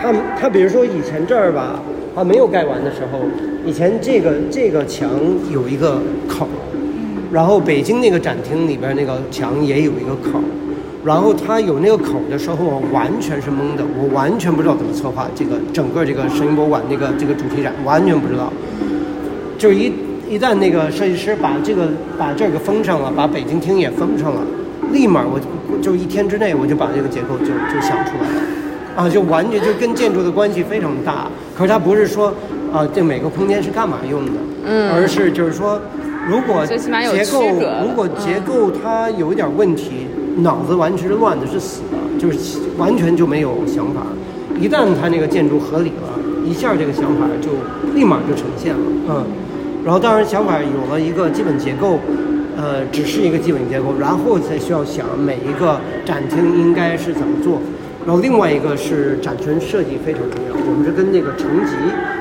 [0.00, 1.80] 他他比如说以前这儿吧，
[2.14, 3.18] 它没有盖完的时候，
[3.64, 5.10] 以前这个这个墙
[5.52, 6.46] 有一个口，
[7.32, 10.40] 然后北京那个展厅里边那个墙也有一个口，
[11.06, 18.52] 然后它有那个口的时候，我完全是懵的，我完全不知道怎么策划这个整个这个声音博物馆那个这个主题展，完全不知道。
[19.56, 19.92] 就是一
[20.28, 21.86] 一旦那个设计师把这个
[22.18, 24.40] 把这个封上了，把北京厅也封上了，
[24.90, 28.42] 立马我就就一天之内我就把这个结构就就想出来了，
[28.96, 31.28] 啊，就完全就跟建筑的关系非常大。
[31.56, 32.34] 可是它不是说
[32.72, 34.32] 啊，这每个空间是干嘛用的，
[34.66, 35.80] 嗯而是就是说，
[36.28, 37.44] 如果结构
[37.80, 44.02] 如果结构它有一点问题，脑子完全是乱的，是死的，就是完全就没有想法。
[44.60, 47.50] 一旦他那个建筑合理了，一下这个想法就
[47.94, 49.24] 立马就呈现了，嗯。
[49.84, 52.00] 然后当然想法有了一个基本结构，
[52.56, 57.60] 呃，只是一个基本结构，然后才需要想每一个展厅应该是怎么做。
[58.04, 61.74] 然后另外一个是展陈设计非常重要，我们是跟那个成吉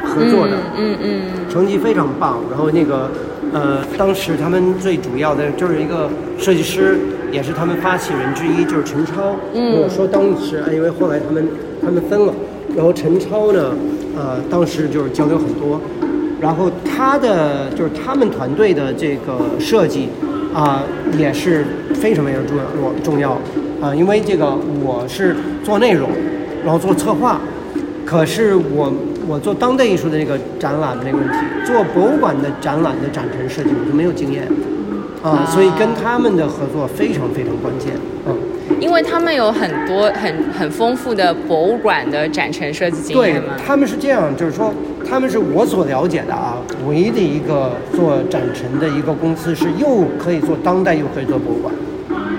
[0.03, 2.39] 合作的，嗯嗯成吉非常棒。
[2.51, 3.09] 然后那个，
[3.53, 6.99] 呃，当时他们最主要的就是一个设计师，
[7.35, 9.35] 也是他们发起人之一，就是陈超。
[9.53, 11.45] 嗯我说当时，因为后来他们
[11.83, 12.33] 他们分了，
[12.73, 13.73] 然后陈超呢，
[14.17, 15.81] 呃，当时就是交流很多，
[16.39, 20.07] 然后他的就是他们团队的这个设计
[20.53, 20.81] 啊、
[21.17, 22.63] 也是非常非常重要
[23.03, 23.31] 重要
[23.81, 26.09] 啊、因为这个我是做内容，
[26.63, 27.41] 然后做策划，
[28.05, 28.93] 可是我
[29.27, 34.47] 我做当代艺术的这个展览没问题，做博物馆的展览的展陈设计我就没有经验，
[35.29, 37.93] 啊、所以跟他们的合作非常非常关键，
[38.27, 38.35] 嗯。
[38.69, 43.49] 嗯，因为他们有很多很很丰富的博物馆的展陈设计经验对。
[43.65, 44.73] 他们是这样，就是说
[45.07, 46.57] 他们是我所了解的啊，
[46.87, 51.73] 唯一的一个做展陈的一个公司是又可以做当代又可以做博物馆，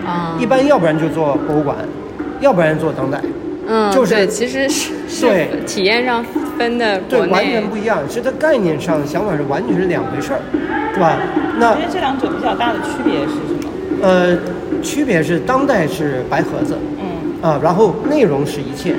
[0.05, 1.77] 啊，一般要不然就做博物馆，
[2.41, 3.21] 要不然做当代，
[3.67, 6.25] 嗯，就是对，其实是是对体验上
[6.59, 10.41] 分的对，完全不一样，是它概念上想法是完全是两回事儿，
[10.95, 11.19] 对吧？
[11.59, 14.03] 那因为这两者比较大的区别是什么？
[14.03, 14.37] 呃，
[14.83, 18.95] 区别是当代是白盒子，嗯，啊，然后内容是一切，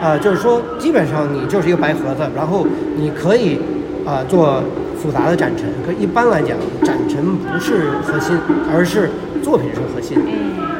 [0.00, 2.66] 啊，就是说基本上你就是一个白盒子，然后
[2.96, 3.58] 你可以
[4.06, 4.62] 啊做
[5.00, 8.36] 复杂的展陈，可一般来讲展陈不是核心，
[8.74, 9.08] 而是
[9.42, 10.18] 作品是核心，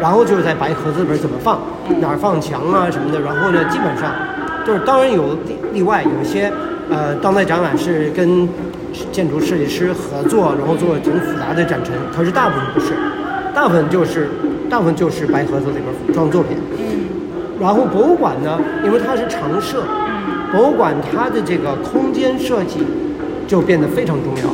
[0.01, 1.61] 然后就是在白盒子里边怎么放，
[2.01, 4.13] 哪儿放墙啊什么的，然后呢基本上
[4.67, 6.53] 就是当然有例例外，有一些
[6.91, 8.49] 呃当代展览是跟
[9.13, 12.93] 建筑设计师合作，然后做挺复杂的展陈，可是大部分不是。
[13.55, 14.29] 大部分就是
[14.71, 16.57] 大部分就是白盒子里边装作品。
[16.79, 17.09] 嗯。
[17.61, 19.83] 然后博物馆呢，因为它是常设，
[20.53, 22.87] 博物馆它的这个空间设计
[23.49, 24.45] 就变得非常重要。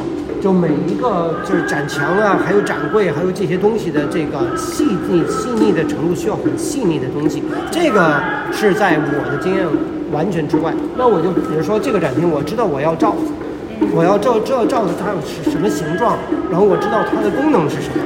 [0.41, 7.43] 就每一个就是展墙啊，还有展柜，还有这些东西的这个细腻细腻的程度，需要很细腻的东西。
[7.71, 9.67] 这个是在我的经验
[10.13, 10.73] 完全之外。
[10.97, 13.33] 那我就比如说这个展厅，我知道我要罩子，
[13.95, 16.19] 我要罩这罩子它是什么形状，
[16.51, 18.05] 然后我知道它的功能是什么。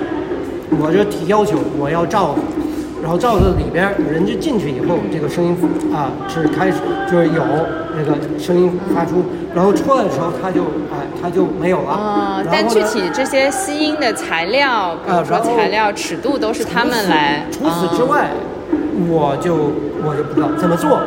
[0.80, 2.36] 我就提要求我要罩，
[3.08, 5.56] 然后罩子里边人就进去以后，这个声音
[5.94, 6.74] 啊是开始
[7.10, 7.42] 就是有
[7.96, 11.90] 那个声音发出，然后出来的时候它就哎它就没有了。
[11.90, 17.46] 啊，但具体这些吸音的材料，比如说啊然后材料尺度都是他们来。
[17.50, 18.28] 除此之啊外，
[19.08, 19.54] 我就
[20.04, 21.00] 我就不知道怎么做，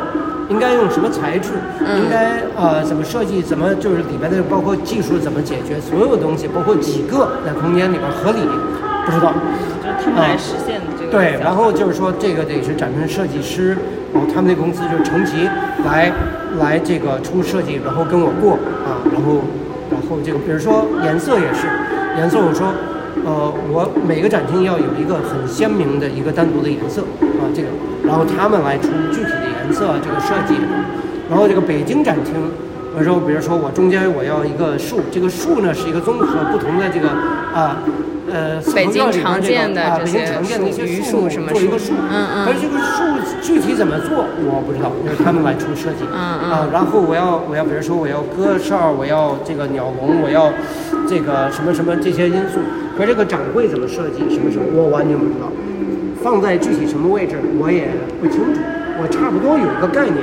[0.48, 1.50] 应该用什么材质，
[1.86, 8.40] 嗯应该呃怎么设计，怎么就是里边的包括技术怎么解决，所有东西包括几个在空间里边合理，
[9.04, 9.32] 不知道。
[9.82, 11.10] 就是他们来实现这个。
[11.10, 13.76] 对，然后就是说这个得是展陈设计师，
[14.12, 15.48] 然后他们那公司就是成吉
[15.84, 16.10] 来
[16.58, 18.54] 来这个出设计，然后跟我过
[18.86, 19.42] 啊，然后
[19.90, 21.66] 然后这个比如说颜色也是，
[22.16, 22.72] 颜色我说，
[23.24, 27.68] 呃，我每个展厅要有一个很鲜明的一个单独的颜色啊，这个，
[28.04, 30.54] 然后他们来出具体的颜色这个设计，
[31.28, 32.34] 然后这个北京展厅。
[32.94, 37.86] 我说，比如说我中间我要一个树，这个树呢是一个综合不同的这个啊呃
[38.60, 42.46] 四北京常见的这些常见的一些树榆树树什么做一个树，树嗯嗯。
[42.46, 43.02] 可是这个树
[43.42, 46.50] 具体怎么做我不知道，就是他们来出设计，嗯嗯。
[46.50, 50.52] 啊，然后我要我要比如说我要鸽哨，我要这个鸟笼，我要
[51.06, 52.60] 这个什么什么这些因素，
[52.96, 55.46] 可是这个展柜怎么设计，什么什么我完全不知道，
[56.22, 57.88] 放在具体什么位置我也
[58.20, 58.60] 不清楚，
[59.02, 60.18] 我差不多有一个概念，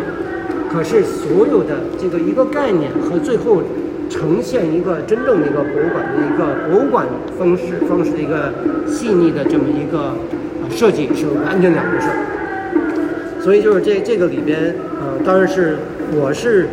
[0.71, 3.61] 可是所有的这个一个概念和最后
[4.09, 7.05] 呈现一个真正的一个博物馆的一个博物馆
[7.37, 8.51] 方式方式的一个
[8.87, 10.15] 细腻的这么一个
[10.61, 12.15] 呃设计是完全两回事儿。
[13.41, 15.77] 所以就是这这个里边，呃，当然是
[16.11, 16.67] 我是，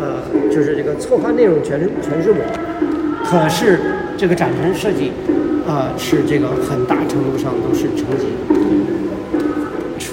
[0.00, 0.16] 呃，
[0.50, 2.42] 就是这个策划内容全是全是我，
[3.24, 3.78] 可是
[4.16, 5.12] 这个展陈设计，
[5.68, 8.26] 呃，是这个很大程度上都是成绩。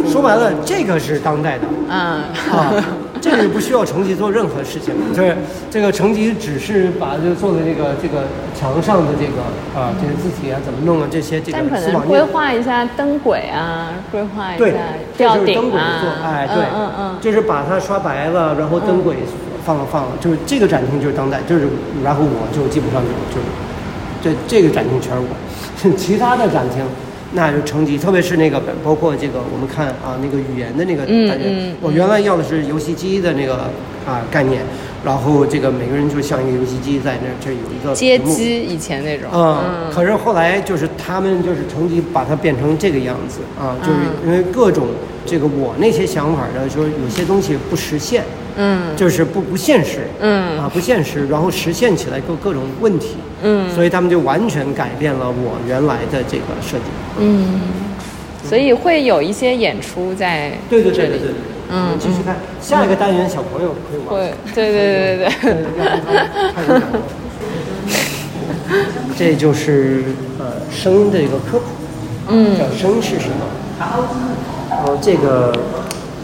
[0.05, 2.73] 说白了，这个是当代的，嗯，啊，
[3.21, 5.35] 这个不需要成吉做任何事情，就是
[5.69, 8.23] 这个成吉只是把这个做的这个这个
[8.57, 9.41] 墙上的这个
[9.79, 14.65] 啊这个字体啊怎么弄啊这些这个但可能规划一下灯轨啊，规划一下，
[15.17, 19.17] 这吊顶就是灯轨啊，做，哎对，嗯嗯就是把它刷白了，然后灯轨
[19.65, 21.67] 放了放了，就是这个展厅就是当代，就是
[22.03, 23.41] 然后我就基本上就就
[24.23, 26.83] 这这个展厅全是我， 其他的展厅
[27.33, 31.03] 那就成绩，特别是那个包括这个我们看啊那个语言的那个
[31.81, 33.69] 我原来要的是游戏机的那个
[34.05, 34.61] 啊概念，
[35.03, 38.33] 然后这个每个人就像一个游戏机在那儿，这有一个街屏幕。
[38.33, 44.87] 机以前那种，啊、可是后来就是他们就是成绩把它变成这个样子啊，就是因为各种
[45.25, 48.23] 这个我那些想法呢，说有些东西不实现，
[48.57, 56.83] 嗯就是不不现实，嗯啊不现实，然后实现起来各各种问题，嗯所以他们就完全改变了我原来的这个设计。
[57.19, 57.61] 嗯，
[58.43, 61.29] 所以会有一些演出在对对对对对，
[61.71, 64.09] 嗯继续看下一个单元，小朋友可以玩。
[64.09, 65.53] 会，对对对对
[66.63, 66.81] 对，
[69.17, 70.03] 这就是
[70.39, 71.65] 呃声音的一个科普，
[72.29, 73.45] 嗯叫声音是什么？
[73.79, 75.53] 然后这个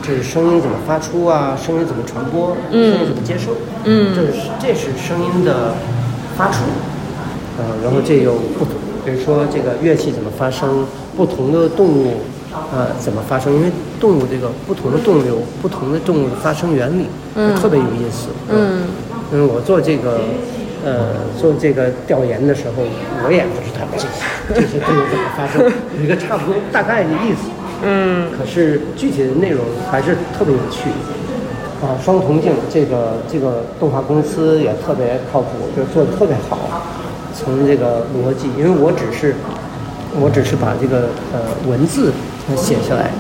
[0.06, 2.92] 这是声音怎么发出啊，声音怎么传播，嗯。
[2.92, 3.52] 声音怎么接收，
[3.86, 4.14] 嗯。
[4.14, 5.74] 这是这是声音的
[6.38, 6.60] 发出，
[7.58, 8.76] 呃，然后这有不同，
[9.06, 10.86] 比如说这个乐器怎么发声，
[11.16, 12.16] 不同的动物
[12.74, 17.56] 呃怎么发声，因为动物这个不同的动流，不同的动物的发声原理，嗯。
[17.56, 18.82] 特别有意思，嗯。
[19.32, 20.20] 嗯我做这个，
[20.84, 22.84] 呃，做这个调研的时候，
[23.26, 24.08] 我也不知道这些
[24.54, 25.64] 这些动物怎么发生，
[25.98, 27.48] 有一个差不多大概的意思。
[27.86, 30.90] 嗯可是具体的内容还是特别有趣。
[31.84, 36.58] 啊，双铜镜这个这个动画公司也特别靠谱，就做的特别好。
[37.36, 39.36] 从这个逻辑，因为我只是
[40.18, 42.14] 我只是把这个呃文字
[42.56, 43.12] 写下来，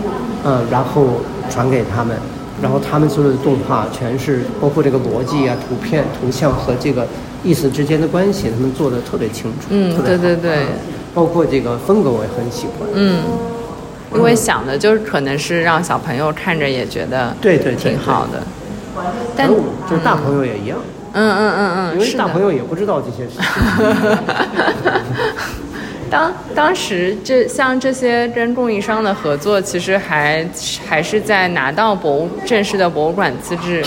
[0.45, 1.07] 嗯、然后
[1.49, 2.15] 传给他们，
[2.61, 7.05] 然后他们所有的动画全是包括这个逻辑啊、图片、图像和这个
[7.43, 9.67] 意思之间的关系，他们做的特别清楚。
[9.71, 10.67] 嗯对对对嗯
[11.13, 12.87] 包括这个风格我也很喜欢。
[12.93, 13.19] 嗯，
[14.15, 18.43] 因为想的就是可能是让小朋友看着也觉得对对对挺好的，
[19.35, 20.77] 但就是大朋友也一样，
[21.13, 23.43] 嗯嗯嗯嗯，因为大朋友也不知道这些事情。
[26.09, 30.47] 当当时这像这些跟供应商的合作，其实还
[30.87, 33.83] 还是在拿到博物正式的博物馆资质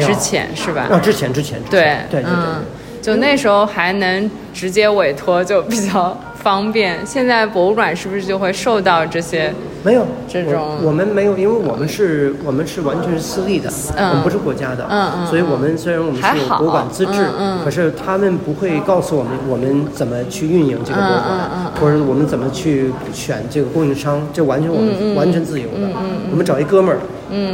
[0.00, 0.88] 之前，是吧？
[0.90, 2.32] 啊，之前之前之对对对对。
[2.32, 2.64] 嗯，
[3.02, 7.04] 就那时候还能直接委托，就比较方便。
[7.04, 9.52] 现在博物馆是不是就会受到这些？
[9.82, 25.88] 没有这种我我们没有，因为我们是我们是完全是私立的，嗯我们不是国家的，嗯嗯所以我们虽然我们是有博物馆资质，嗯嗯可是他们不会告诉我们我们怎么去运营这个博物馆，嗯嗯嗯或者我们怎么去选这个供应商，这完全我们、完全自由的，
[26.30, 26.98] 我们找一哥们儿。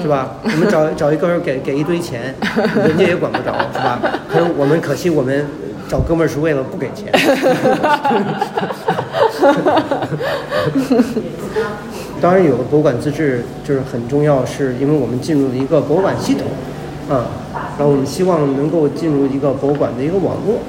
[0.03, 0.37] 是吧？
[0.43, 2.35] 我们找 找一哥们儿给给一堆钱，
[2.77, 3.99] 人家也管不着，是吧？
[4.31, 5.47] 可是我们可惜我们
[5.93, 7.13] 找哥们儿是为了不给钱。
[12.19, 16.47] 当然，有个博物馆资质就是很重要，是因为我们进入了一个博物馆系统，
[17.15, 17.27] 啊，
[17.77, 20.61] 然后我们希望能够进入一个博物馆的一个网络，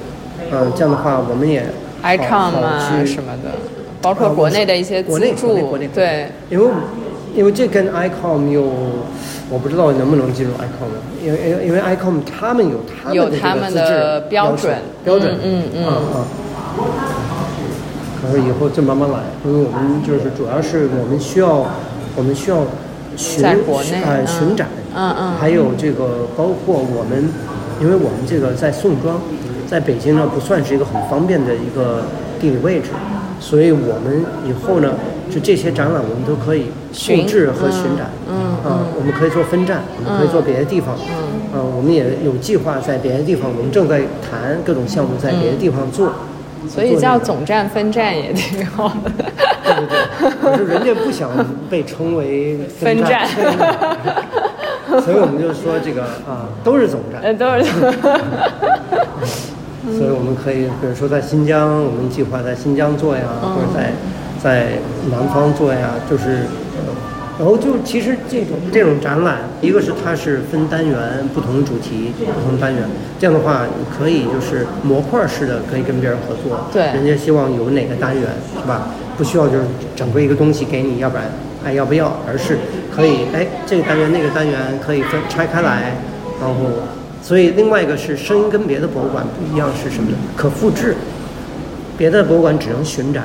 [0.52, 1.64] 嗯、这样的话我们也
[2.02, 3.52] 好 icon 好啊去什么的，
[4.02, 6.66] 包括国内的一些国内资助国内国内，对，因为
[7.36, 8.64] 因为这跟 ICOM 有，
[9.50, 15.86] 我不知道能不能进入 ICOM，因为因为因为 ICOM 他们有他们的这他们个资质的标准标准，嗯嗯嗯。
[15.86, 16.16] 啊啊。
[18.22, 21.66] 可是以后就慢慢来，因为我们就是主要是我们需要，
[22.16, 22.58] 我们需要
[23.18, 23.54] 巡呃
[24.22, 25.34] 嗯巡展，嗯嗯。
[25.34, 27.28] 还有这个包括我们，
[27.82, 29.20] 因为我们这个在宋庄，
[29.68, 32.06] 在北京呢不算是一个很方便的一个
[32.40, 32.92] 地理位置，
[33.42, 34.94] 所以我们以后呢，
[35.32, 38.72] 就这些展览我们都可以巡复制和巡展，嗯嗯。
[38.72, 40.96] 啊，我们可以做分站，我们可以做别的地方，
[41.54, 46.14] 嗯，我们也有计划在别的地方，我们正在谈各种项目在别的地方做，
[46.70, 49.12] 所以叫总站分站也挺好的。
[49.64, 51.30] 对对对，可是人家不想
[51.70, 53.28] 被称为分站。
[55.04, 57.64] 所以我们就说这个啊都是总站，嗯，都是。
[59.98, 63.92] 所以我们可以比如说在新疆，我们计划在新疆做呀，或者在
[64.44, 64.74] 在
[65.10, 66.40] 南方做呀，就是。
[67.40, 72.84] 然后就其实这种这种展览，一个是它是分单元，不同主题、不同单元，
[73.18, 76.68] 这样的话你可以就是模块式的可以跟别人合作。
[76.72, 78.24] 对人家希望有哪个单元
[78.62, 78.90] 是吧？
[79.18, 79.64] 不需要就是
[79.96, 81.26] 整个一个东西给你，要不然
[81.66, 82.56] 爱要不要，而是
[82.96, 85.96] 可以哎这个单元那个单元可以分拆开来，
[86.40, 86.56] 然后
[87.24, 90.18] 所以另外一个是声音跟别的博物馆不一样是什么呢？
[90.38, 90.96] 可复制。
[91.96, 93.24] 别的博物馆只能巡展，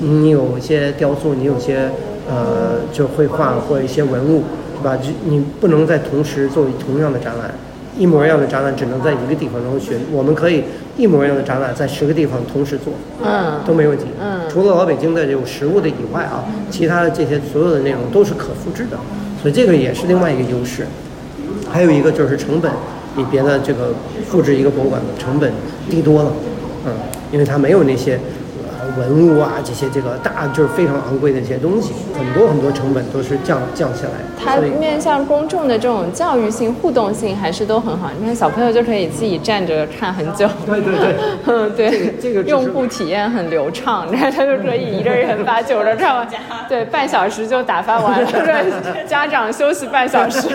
[0.00, 1.90] 你有一些雕塑，你有些
[2.28, 4.42] 呃就绘画或者一些文物，
[4.80, 4.96] 对吧？
[4.96, 7.54] 就你不能在同时做同样的展览，
[7.98, 9.98] 一模一样的展览只能在一个地方然后巡。
[10.10, 10.64] 我们可以
[10.96, 12.92] 一模一样的展览在十个地方同时做，
[13.22, 14.06] 嗯都没问题。
[14.20, 18.98] 嗯除了老北京的这种实物的以外啊，其他的这些所有的内容都是可复制的，
[19.40, 20.86] 所以这个也是另外一个优势。
[21.70, 22.72] 还有一个就是成本
[23.14, 23.92] 比别的这个
[24.26, 25.52] 复制一个博物馆的成本
[25.88, 26.32] 低多了，
[26.86, 26.92] 嗯，
[27.30, 28.18] 因为它没有那些
[28.98, 34.12] 文物啊这些这个大就是非常昂贵的一些东西，很多很多成本都是降降下来。
[34.42, 38.10] 它面向公众的这种教育性、互动性还是都很好。
[38.18, 41.14] 你看小朋友就可以自己站着看很久，对对对
[41.46, 46.28] 嗯， 对，这个这个用户体验很流畅，然 后他就可以一个人把九个看完，
[46.68, 50.48] 对，半小时就打发完了，对，家长休息半小时。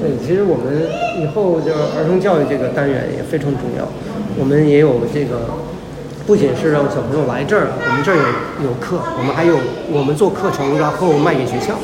[0.00, 0.88] 对，其实我们
[1.22, 3.86] 以后就是儿童教育这个单元也非常重要。
[4.36, 5.46] 我们也有这个，
[6.26, 9.56] 不仅是让小朋友来这儿，我们这儿有有课，我们还有
[9.92, 11.74] 我们做课程，然后卖给学校，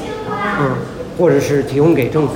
[0.61, 0.73] 嗯，
[1.19, 2.35] 或者是提供给政府，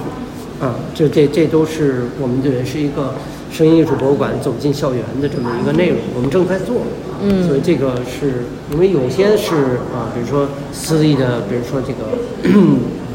[0.61, 3.15] 啊，这这这都是我们这是一个
[3.51, 6.77] 声音艺术博物馆走进校园的这么一个内容，我们正在做。
[7.23, 12.15] 嗯，所以这个是因为有些是啊，比如说私立的，比如说这个。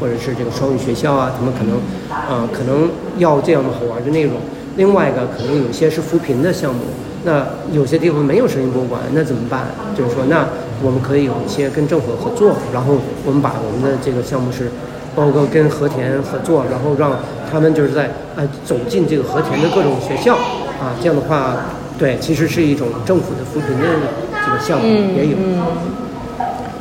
[0.00, 1.76] 或者是这个双语学校啊，他们可能，
[2.26, 2.88] 呃，可能
[3.18, 4.32] 要这样的好玩的内容。
[4.80, 6.80] 另外一个可能有些是扶贫的项目，
[7.22, 9.66] 那有些地方没有声音博物馆，那怎么办？
[9.94, 10.48] 就是说，那
[10.82, 14.70] 我们可以有一些跟政府合作，然后我们把我们的这个项目是，
[15.14, 17.12] 包括跟和田合作，然后让
[17.52, 20.34] 他们就是在呃走进这个和田的各种学校
[20.80, 21.56] 啊，这样的话，
[21.98, 23.84] 对，其实是一种政府的扶贫的
[24.46, 25.36] 这个项目也有。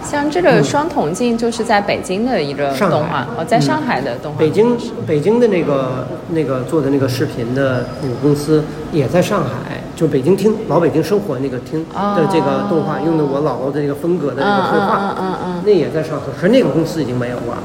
[0.04, 4.40] 像这个双筒镜就是在北京的一个动画，哦，在上海的动画。
[4.40, 17.58] 北京北京的那个那个做的那个视频的那个公司也在上海，就北京厅老北京生活那个厅的这个动画，用的我姥姥的那个风格的那个绘画，嗯嗯嗯嗯那也在上海，可是那个公司已经没有了。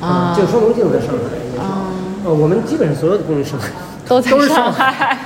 [0.00, 1.60] 啊，这个双筒镜在上海也是。
[2.24, 3.58] 呃，我们基本上所有的供应商
[4.06, 4.72] 都在上。
[4.72, 5.18] 海。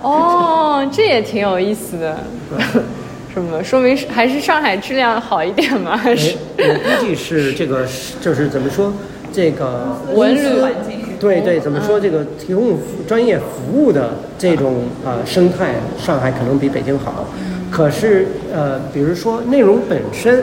[0.00, 2.16] 哦，这也挺有意思的。
[3.32, 3.62] 什么？
[3.62, 5.96] 说明是还是上海质量好一点吗？
[5.96, 6.36] 还是？
[6.58, 7.86] 我估计是这个，
[8.20, 8.92] 就是怎么说，
[9.32, 17.26] 这个文旅环境对对，怎么说这个提供专业服务的这种呃生态，上海可能比北京好。
[17.70, 20.42] 可是呃，比如说内容本身，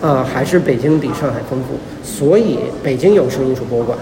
[0.00, 3.98] 呃，还是北京比上海丰富，所以北京有声艺术博物馆，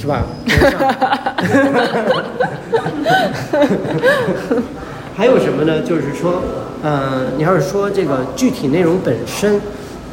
[0.00, 0.24] 是吧？
[5.20, 5.82] 还有什么呢？
[5.82, 6.40] 就是说，
[6.82, 9.60] 呃，你要是说这个具体内容本身，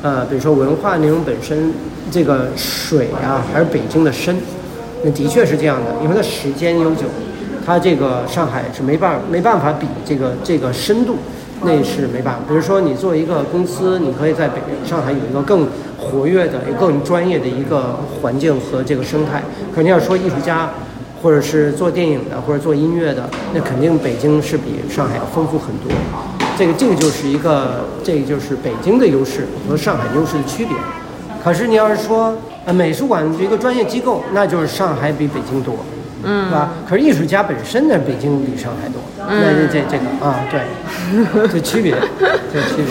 [0.01, 1.71] 呃，比如说文化内容本身，
[2.11, 4.35] 这个水啊，还是北京的深，
[5.05, 7.05] 那的确是这样的，因为它时间悠久，
[7.65, 11.15] 它这个上海是没办法没办法比这个这个深度，
[11.63, 12.41] 那是没办法。
[12.45, 15.65] 比如说你做一个公司，你可以在北上海有一个更
[15.97, 19.41] 活跃的、更专业的一个环境和这个生态。
[19.73, 20.69] 可你要说艺术家。
[21.21, 25.91] 或者是做电影的，或者做音乐的，那肯定北京是比上海要丰富很多。
[26.57, 30.75] 这个这个就是一个，这个就是北京的优势和上海优势的区别。
[31.43, 35.75] 可是你要是说，呃，美术馆一个专业机构，那就是上海比北京多，
[36.23, 36.71] 嗯，是吧？
[36.89, 40.61] 可是艺术家本身呢，北京比上海多，那这这这个啊，对，
[41.47, 41.95] 这区别，
[42.51, 42.87] 这区别。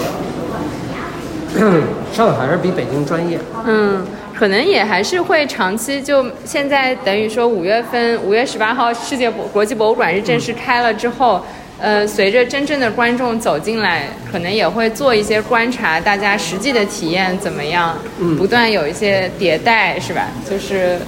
[2.12, 3.38] 上海还是比北京专业。
[3.66, 4.02] 嗯。
[4.36, 11.42] 可能也还是会长期就现在等于说五月份五月十八号世界博国际博物馆日正式开了之后，
[11.80, 17.96] 呃，随着真正的观众走进来，可能也会做一些观察，大家实际的体验怎么样，
[18.36, 20.28] 不断有一些迭代，是吧？
[20.48, 20.98] 就是。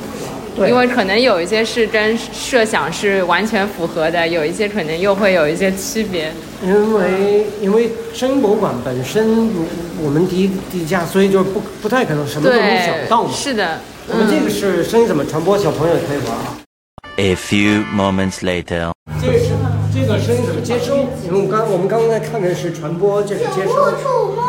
[0.66, 6.32] 因为可能有一些是跟设想是完全符合的，有一些可能又会有一些区别。
[6.60, 9.48] 因为因为声音博物馆本身，
[10.02, 13.30] 我们低低价，所以就不不太可能什么都能想到嘛。
[13.32, 13.78] 是的，
[14.08, 16.58] 我们这个是声音怎么传播，小朋友也可以玩啊。
[17.16, 18.90] A few moments later，
[19.20, 19.50] 这个是
[19.94, 20.96] 这个声音怎么接收？
[21.24, 23.90] 因为我刚我们刚才看的是传播，这是接收。
[24.02, 24.42] 触摸。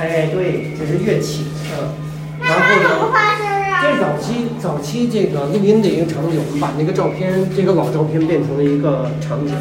[0.00, 1.88] 哎，对，这是乐器，嗯，
[2.40, 3.14] 然后呢？
[3.80, 9.54] 这是早期早期这个录音的一个场景，我们把那个照片，这个老照片变成了一个场景。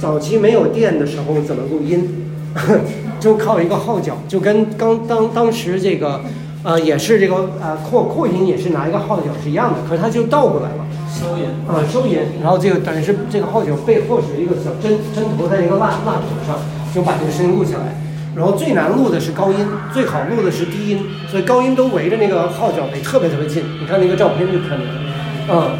[0.00, 2.26] 早期没有电的时候怎么录音？
[3.20, 6.22] 就靠一个号角，就跟刚当当时这个，
[6.64, 10.86] 呃，也是这个呃扩扩音也是拿一个号角是一样的，可是它就倒过来了。
[11.12, 11.44] 收音。
[11.68, 12.18] 啊，收音。
[12.40, 16.56] 然后这个等于是这个号角背后是一个小针针头在一个蜡蜡筒上，
[16.94, 18.00] 就把这个声音录下来。
[18.34, 19.58] 然后最难录的是高音，
[19.92, 23.62] 最好录的是低音，所以高音都围着那个号角得特别特别近。
[23.80, 24.94] 你看那个照片就看见了，
[25.52, 25.70] 嗯。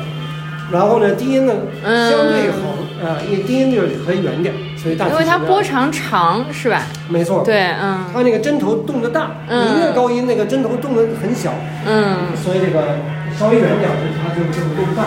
[0.71, 5.09] 然后呢，低音呢相对好，啊，因为低音就可以远点，所以大。
[5.09, 6.83] 因为它波长长是吧？
[7.09, 7.43] 没错。
[7.45, 8.05] 对，嗯。
[8.13, 11.53] 它那个针头动得大，你越高音那个针头动得很小，
[11.87, 12.37] 嗯。
[12.37, 12.97] 所以这个
[13.39, 13.91] 稍微远点，
[14.23, 15.05] 它就就动不大。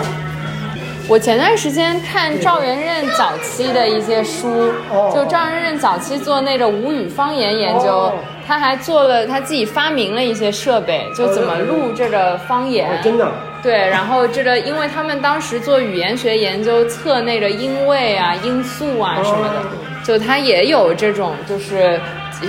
[1.10, 4.72] 我前段时间看赵元任早期的一些书，
[5.14, 8.12] 就赵元任早期做那个吴语方言研究，
[8.48, 12.90] 他还做了他自己发明了一些设备，就怎么录这个方言。
[12.90, 13.30] 哦真的。
[13.62, 19.64] 对，然后这个，因为他们当时做语言学研究，测那个音位啊、音素啊什么的，哦。
[20.04, 21.98] 就他也有这种，就是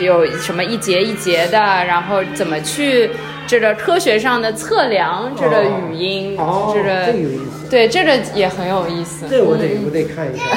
[0.00, 3.10] 有什么一节一节的，然后怎么去
[3.46, 7.42] 这个科学上的测量这个语音，哦，这个这有意思。
[7.70, 9.26] 对这个也很有意思。
[9.28, 10.44] 这我得我得看一下。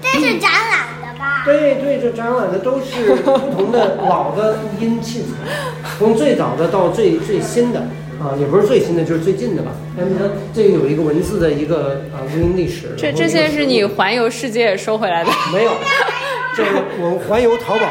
[0.00, 1.42] 这是展览的吧？
[1.44, 5.28] 对对，这展览的都是不同的老的音器材，
[5.98, 7.80] 从最早的到最最新的
[8.20, 9.70] 啊，也不是最新的，就是最近的吧。
[9.96, 10.24] 但是它
[10.54, 12.94] 这个有一个文字的一个啊录音历史。
[12.96, 15.30] 这这些是你环游世界收回来的。
[15.52, 15.72] 没有？
[16.56, 17.86] 这个我环游淘宝。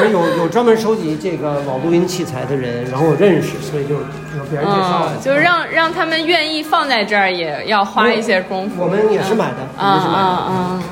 [0.00, 8.82] 而有有专门收集这个老录音器材的人，然后我认识，所以就有别人介绍嗯，就让让他们愿意放在这儿，也要花一些功夫。
[8.82, 9.90] 我们也是买的，我嗯。
[9.90, 10.38] 们是买的。
[10.48, 10.52] 嗯。
[10.70, 10.82] 嗯。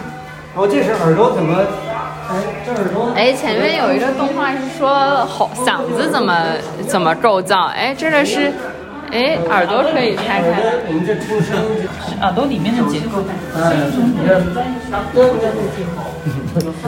[0.57, 1.63] 哦，这是耳朵怎么？
[2.29, 3.13] 哎，这耳朵。
[3.15, 6.35] 哎，前面有一个动画是说喉嗓子怎么
[6.89, 8.51] 怎么构造，哎，这个是，
[9.13, 10.63] 哎，耳朵可以拆开。
[10.89, 11.57] 我们这出声，
[12.21, 13.23] 耳朵里面的结构。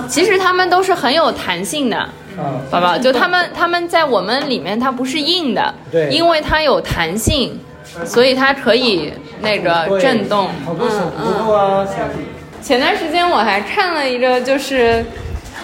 [0.09, 2.11] 其实它们都是很有弹性的，啊，
[2.71, 7.59] 宝宝，就他们他们在我们里面它不是硬的，对因为它有弹性，
[8.05, 10.49] 所以它可以那个震动。
[10.65, 11.87] 好多骨头啊，
[12.63, 15.05] 前段时间我还看了一个，就是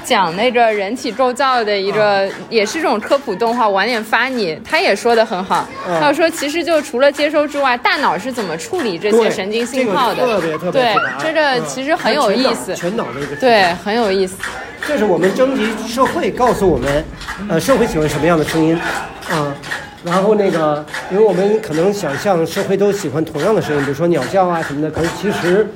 [0.05, 4.59] 讲那个人体构造的一个，也是这种科普动画，晚点发你。
[4.64, 10.24] 他也说的很好，嗯他说其实就除了接收之外，大脑是怎么处理这些神经信号的？
[10.24, 12.74] 特别特别对这个嗯其实很有意思。
[12.74, 13.34] 全脑的一个。
[13.36, 14.36] 对，很有意思。
[14.86, 17.05] 这是我们征集社会告诉我们，
[17.48, 18.78] 呃，社会喜欢什么样的声音，
[19.30, 19.55] 啊，
[20.05, 25.66] 然后那个，因为我们可能想象社会都喜欢同样的声音，比如说鸟叫啊什么的，可是其实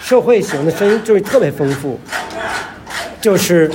[0.00, 2.00] 社会喜欢的声音就是特别丰富，
[3.24, 3.70] 就是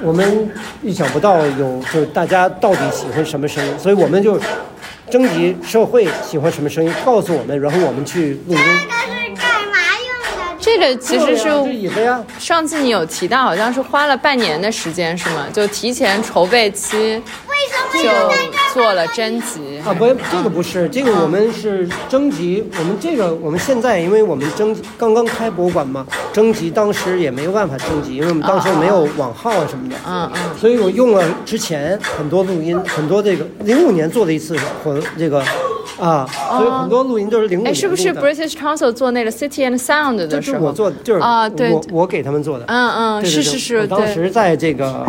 [0.00, 0.48] 我们
[0.80, 4.40] 意想不到有，就是大家到底喜欢什么声音，所以我们就
[5.10, 8.60] 征集社会喜欢什么声音，告诉我们，然后我们去录音。
[8.60, 10.56] 这个是干嘛用的？
[10.60, 15.48] 这个其实是椅子呀，上次你有提到，好像是花了半年的时间，是吗？
[15.52, 17.20] 就提前筹备期
[18.02, 18.10] 就
[18.74, 19.80] 做了征集。
[19.84, 30.40] 啊，不，这个不是，这个我们是征集，我们这个我们现在，因为我们征集刚刚开博物馆嘛，征集当时也没有办法征集，因为我们当时没有网号啊什么的，嗯嗯。
[30.58, 35.42] 所以我用了之前很多录音，很多这个零五年做的一次活这个
[35.98, 40.58] 啊，所以很多录音都是零五哎，年是不是 British Council 做那个 City and Sound 的时候？
[40.58, 44.06] 是我做的，就是啊对我我给他们做的，嗯嗯，是是是，我当。
[44.06, 45.06] 时在这个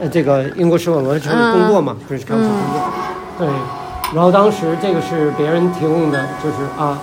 [0.00, 2.80] 呃这个英国使馆文化城里工作嘛，就是刚才工作，
[3.38, 3.48] 对。
[4.14, 6.98] 然后当时这个是别人提供的，就是啊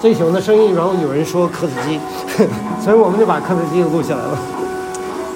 [0.00, 1.98] 最喜欢的声音，然后有人说刻子机，
[2.82, 4.38] 所以我们就把刻子机录下来了。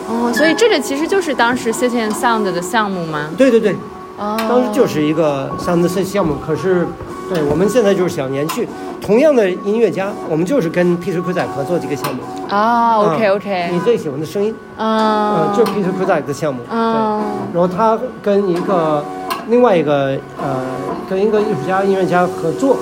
[0.09, 3.31] 哦，所以这个其实就是当时 City and Sound 的项目吗？
[3.39, 3.75] 对对对，
[4.19, 6.87] 哦，当时就是一个 Sound C 项目，可是
[7.33, 8.69] 对我们现在就是想延续
[9.01, 12.21] 同样的音乐家，我们就是跟 Peter Kuzak 合作这个项目。
[12.49, 16.61] 啊，OK 啊 OK，你最喜欢的声音，啊呃，，就是 Peter Kuzak 的项目。
[16.69, 16.77] 对。
[16.77, 17.21] 嗯
[17.53, 19.05] 然后他跟一个
[19.49, 20.61] 另外一个呃，
[21.09, 22.77] 跟一个艺术家、音乐家合作，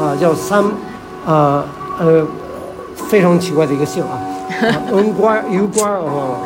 [0.00, 0.70] 啊、叫 Sam，
[1.26, 1.62] 呃
[1.98, 2.26] 呃，
[2.96, 4.18] 非常奇怪的一个姓啊
[4.90, 6.38] u n g u a r U 瓜哦，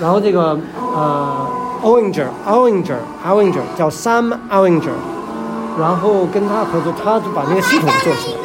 [0.00, 0.58] 然后这个
[0.94, 1.46] 呃
[1.82, 4.96] Owinger，Owinger，Owinger 叫 Sam Owinger，
[5.78, 8.40] 然后跟他合作，他就把那个系统做起来。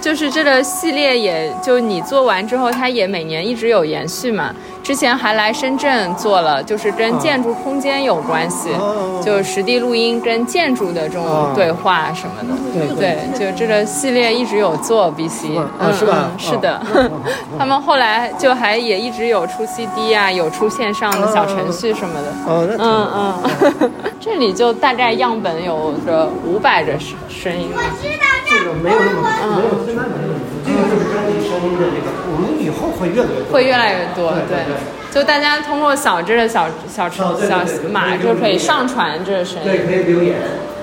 [0.00, 4.54] 就是这个系列也，就你做完之后，他也每年一直有延续嘛。
[4.88, 12.56] 之前还来深圳做了，就是跟建筑空间有关系，哦就实地录音跟建筑的这种哦对话什么的。
[12.72, 16.30] 对对，就这个系列一直有做 BC，嗯是吧？
[16.32, 16.80] 嗯是的。
[16.94, 17.20] 哦，
[17.58, 22.32] 他们后来就还也一直有出 CD 啊，有出线上的小程序什么的。
[22.78, 27.68] 嗯嗯， 这里就大概样本有着五百个声声音。
[28.00, 29.20] 知道这个没有那么
[29.58, 31.27] 没有现在没有
[31.60, 33.52] 我们以后会越来越多。
[33.52, 34.76] 会越来越多，对对对。
[35.10, 39.68] 就大家通过扫这的小小车哦对对小对对码就可以上传这个声音。
[39.68, 40.36] 对，可以留言。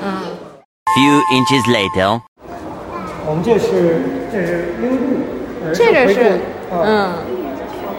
[0.04, 0.22] 嗯
[0.98, 2.22] ，Few inches later.
[3.26, 4.02] 我们这是
[4.32, 5.04] 这是英布，
[5.66, 6.40] 呃这个是
[6.72, 7.14] 啊，嗯。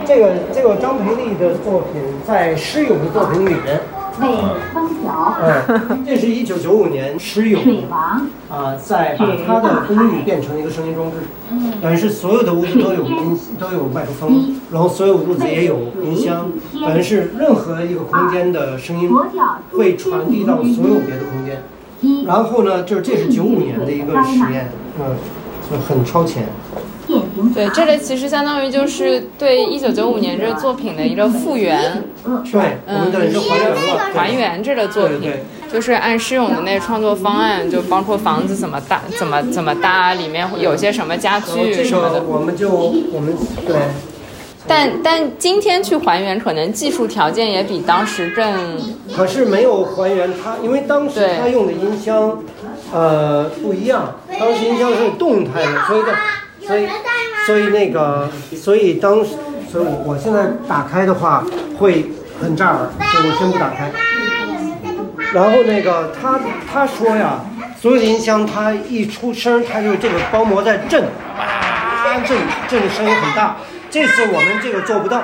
[0.07, 3.81] 这个这个张培丽的作品在施勇的作品里面，
[4.21, 4.27] 为
[4.73, 8.27] 风调嗯，这是一九九五年施勇水王。
[8.49, 11.17] 啊，在把他的公寓变成一个声音装置，
[11.83, 19.11] 等于是所有的屋子都有音都有麦克风，然后所有屋子也有音箱，等于是任何一个空间的声音
[19.73, 21.63] 会传递到所有别的空间。
[22.25, 25.17] 然后呢，就是这是九五年的一个实验，嗯，
[25.69, 26.49] 就很超前。
[27.07, 27.21] 电
[27.55, 32.03] 对，这个其实相当于就是对一九九五年这个作品的一个复原，
[32.51, 35.33] 对，我们等于是还原了，还原这个作品，
[35.73, 43.37] 就是按施勇的那个创作方案，就包括房子怎么搭、怎么怎么搭，里面有些什么家具什么的，我们就我们
[43.67, 43.77] 对。
[44.69, 48.77] 但但今天去还原，可能技术条件也比当时更。
[49.17, 52.43] 可是没有还原它，因为当时他用的音箱，
[52.93, 54.17] 呃，不一样。
[54.41, 56.09] 当时音箱是动态的，所以的，
[56.67, 56.89] 所以
[57.47, 59.37] 所以那个，所以当时，
[59.71, 61.45] 所以我我现在打开的话
[61.79, 62.11] 会
[62.41, 63.91] 很炸耳，所以我先不打开。
[65.33, 66.41] 然后那个他
[66.73, 67.41] 他说呀，
[67.81, 71.05] 所有的音箱它一出声，它就这个包膜在震，
[71.39, 72.37] 啊，震
[72.69, 73.57] 震的声音很大。
[73.91, 75.23] 这次我们这个做不到，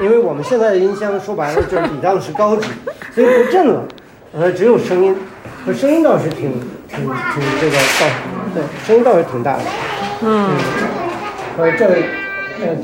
[0.00, 2.68] 因为我们现在的音箱说白了就是比当时高级，
[3.12, 3.82] 所以不震了，
[4.32, 5.16] 呃，只有声音，
[5.66, 6.52] 可声音倒是挺
[6.88, 8.06] 挺挺这个倒，
[8.54, 9.62] 对，声音倒是挺大的，
[10.22, 10.50] 嗯，
[11.58, 11.94] 呃，这个，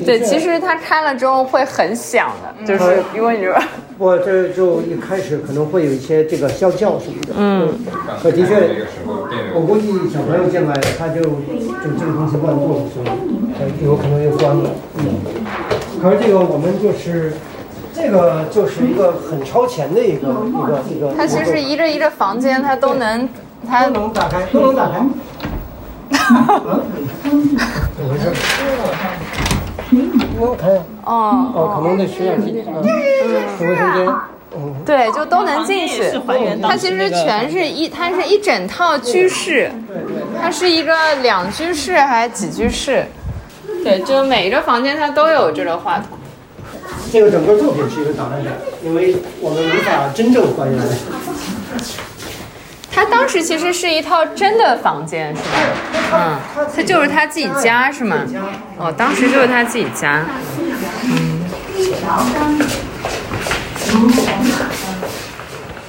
[0.04, 3.54] 对，其实它开了之后会很响的，就是因为你说，
[3.98, 7.68] 我这就一开始可能会有一些这个啸叫什么的，嗯，
[8.22, 8.56] 可的确，
[9.54, 15.04] 我估计小朋友进来他就就这个东西乱动，所以有可能就关了，嗯，
[16.02, 17.32] 可是这个我们就是。
[17.92, 21.12] 这个就是一个很超前的一个一个一个。
[21.16, 23.28] 它其实一个一个房间，它都能，
[23.68, 25.04] 它都能打开，都能打开。
[26.34, 26.60] 啊？
[27.96, 28.24] 怎么回事？
[31.04, 31.14] 哦。
[31.54, 32.64] 哦，可能得使点劲。
[32.66, 32.74] 嗯。
[33.60, 34.06] 卫生间。
[34.56, 34.74] 嗯。
[34.84, 36.10] 对，就都能进去。
[36.62, 39.70] 它其实全是一，它是一整套居室。
[40.40, 43.04] 它是一个两居室还是几居室？
[43.84, 46.18] 对，就每一个房间它都有这个话筒。
[47.12, 48.52] 这个整个作品是一个档案展，
[48.84, 50.78] 因为我们无法真正还原。
[52.92, 55.48] 他当时其实是一套真的房间，是吧？
[56.12, 58.16] 嗯，他就是他自己家，是吗？
[58.76, 60.24] 哦，当时就是他自己家。
[61.04, 61.40] 嗯。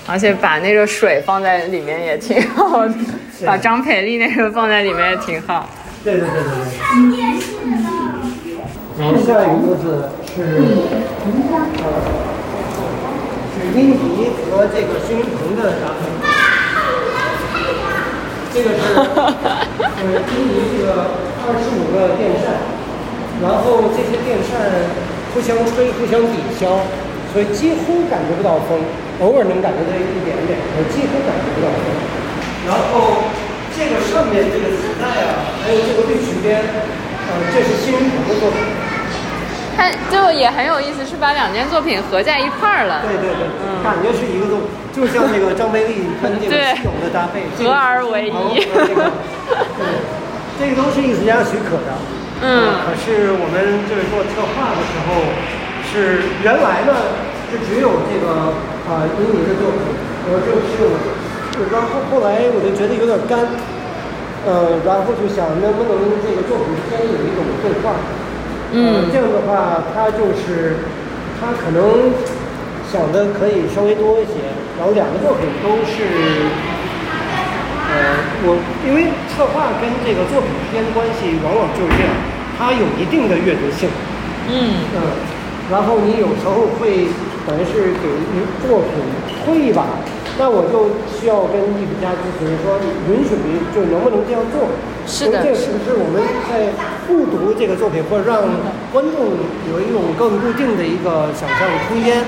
[0.08, 2.94] 而且把那个水放在里面也挺好的，
[3.46, 5.70] 把张培丽那个放在里面也挺好。
[6.04, 6.62] 对对对对对。
[9.00, 10.42] 然后下一个屋子是，
[11.78, 11.84] 呃，
[13.54, 16.41] 是英迪和这个徐云鹏的展览。
[18.54, 20.04] 这个是， 呃，
[20.36, 21.16] 英迪这个
[21.48, 22.60] 二十五个电扇，
[23.42, 24.60] 然后这些电扇
[25.34, 26.84] 互相吹、互相抵消，
[27.32, 28.76] 所以几乎感觉不到风，
[29.24, 31.84] 偶尔能感觉到一点点，呃，几乎感觉不到风。
[32.68, 33.24] 然后
[33.72, 38.60] 这个上面这个磁带啊，还有这个绿裙边，呃，这是新云鹏的作品。
[39.82, 43.02] 它就也很有意思，是把两件作品合在一块儿了。
[43.02, 48.62] 对对对，嗯，感觉是一个作品，就像那个 张贝丽跟这个西勇的搭配， 合而为一。
[48.62, 48.78] 对，
[50.62, 51.98] 这个都是艺术家许可的。
[52.46, 52.78] 嗯。
[52.86, 55.18] 可是我们就是做策划的时候，
[55.90, 56.94] 是原来呢
[57.50, 58.54] 是只有这个
[58.86, 59.82] 啊英尼的作品，
[60.30, 60.94] 我就只有，
[61.74, 63.50] 然后后来我就觉得有点干，
[64.46, 67.98] 呃，然后就想能不能这个作品之间有一种对话。
[68.74, 70.78] 嗯，这样的话，他就是
[71.40, 72.14] 他可能
[72.92, 74.48] 想的可以稍微多一些，
[74.80, 76.08] 然后两个作品都是，
[77.92, 78.16] 呃，
[78.48, 78.56] 我
[78.88, 82.12] 因为策划跟这个作品之间的关系往往就是这样，
[82.58, 83.90] 它有一定的阅读性，
[84.48, 84.88] 嗯。
[84.96, 85.00] 嗯，
[85.72, 87.08] 然后你有时候会
[87.48, 88.92] 等于是给一作品
[89.44, 89.84] 推一把，
[90.42, 94.74] 那我就需要跟艺术家咨询说，允许不就能不能这样做？
[95.06, 96.18] 是的，这是不是我们
[96.50, 96.74] 在
[97.06, 98.42] 复读这个作品，或者让
[98.90, 99.38] 观众
[99.70, 102.26] 有一种更固定的一个想象空间？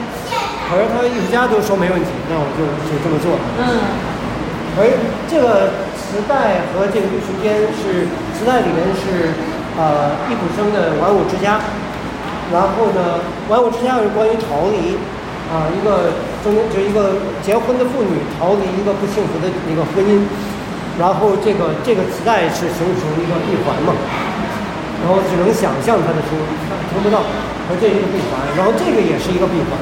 [0.70, 3.34] 可是他艺术家都说没问题，那我就就这么做。
[3.57, 3.82] 嗯。
[4.78, 4.86] 而
[5.26, 8.05] 这个磁带和这个绿裙边是
[8.38, 9.34] 磁带里面是
[9.74, 11.57] 呃易卜生的《玩物之家》，
[12.53, 15.01] 然后呢，《玩物之家》是关于逃离
[15.54, 20.26] 啊，一个中就一个结婚的妇女逃离一个不幸福的一个婚姻。
[20.97, 23.97] 然后这个这个磁带是形成一个闭环嘛，
[25.01, 26.45] 然后只能想象它的声音，
[26.93, 27.26] 听不到，
[27.66, 29.74] 而这一个闭环，然后这个也是一个闭环，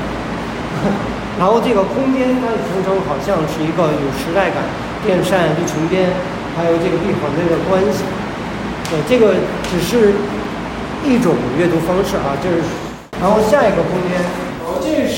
[1.35, 4.63] 然后这个空间它的形成好像是一个有时代感，
[5.03, 6.07] 电扇、绿裙边，
[6.55, 8.07] 还有这个闭环的一个关系，
[8.87, 9.35] 对，这个
[9.67, 10.15] 只是
[11.03, 12.63] 一种阅读方式啊，就是，
[13.19, 14.15] 然后下一个空间，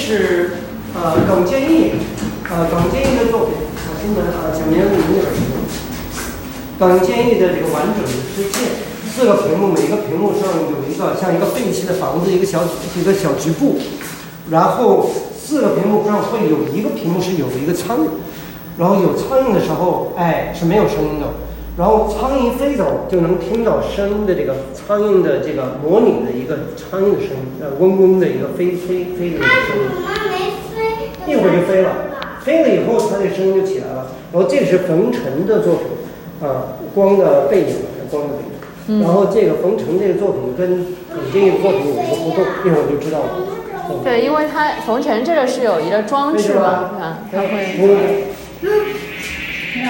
[0.04, 0.52] 是
[0.94, 1.94] 呃耿建义，
[2.52, 5.40] 呃耿建义的作品，小新闻啊，小明你们耳熟。
[6.78, 12.64] 耿建义的这个完整的世界，四个屏幕，每个屏幕上有一个像一个废弃的房子，一个小
[13.00, 13.78] 一个小局部，
[14.52, 15.10] 然后
[15.42, 18.08] 四个屏幕上会有一个屏幕是有一个苍蝇，
[18.78, 21.28] 然后有苍蝇的时候，哎是没有声音的，
[21.76, 29.90] 然后苍蝇飞走就能听到声音的这个苍蝇的这个模拟的一个苍蝇的声音，呃，嗡嗡的一个飞飞飞的一个声音。
[29.90, 31.32] 怎么没飞？
[31.32, 31.90] 一会儿就飞了，
[32.42, 34.12] 飞了以后它这声音就起来了。
[34.32, 37.76] 然后这个是冯晨的作品，啊，光的背影，
[38.12, 38.44] 光的背
[38.94, 39.02] 影。
[39.02, 40.86] 然后这个冯晨这个作品跟你
[41.34, 43.30] 这个作品有一个互动，一会儿就知道了。
[44.04, 47.48] 对，因为它冯晨这个是有一个装置嘛，啊，它会。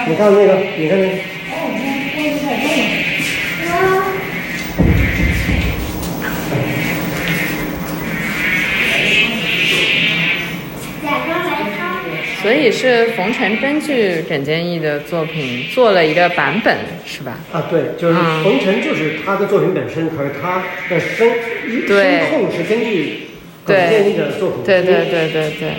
[0.07, 1.17] 你看那个，你看那个。
[12.43, 17.39] 所以是冯晨根据沈建义的作品做了一个版本，是吧？
[17.53, 21.25] 啊，对，就是冯晨就是他的作品本身，可是他的声
[21.87, 23.27] 对声控是根据
[23.63, 24.59] 耿建义的作品。
[24.65, 25.71] 对对对对对。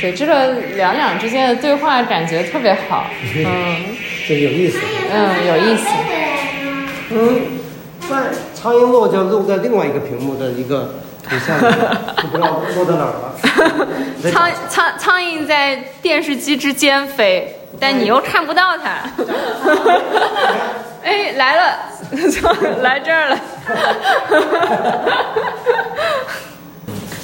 [0.00, 3.76] 对，这个两两之间的对话感觉特别好，嗯，
[4.26, 4.80] 这有意思。
[5.12, 5.86] 嗯，有意思。
[7.12, 7.40] 嗯，
[8.10, 8.16] 在
[8.52, 11.66] 苍蝇落就落在另外一个屏幕的一个图像就，
[12.28, 13.34] 不知道落到哪儿了。
[14.32, 19.02] 苍苍苍蝇在电视机之间飞，但你又看不到它。
[21.02, 21.78] 哎，来了，
[22.82, 23.38] 来这儿了。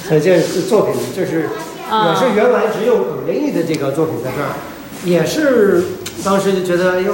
[0.07, 1.47] 所以这是作品，就是
[1.89, 4.49] 也是原来只有耿建义的这个作品在这儿，
[5.05, 5.83] 也是
[6.25, 7.13] 当时就觉得，哎呦，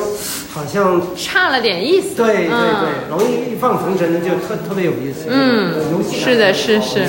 [0.56, 2.16] 好像差了点意思。
[2.16, 5.28] 对对对，容易一放风筝就特特别有意思。
[5.30, 5.74] 嗯，
[6.10, 7.06] 是的，是是。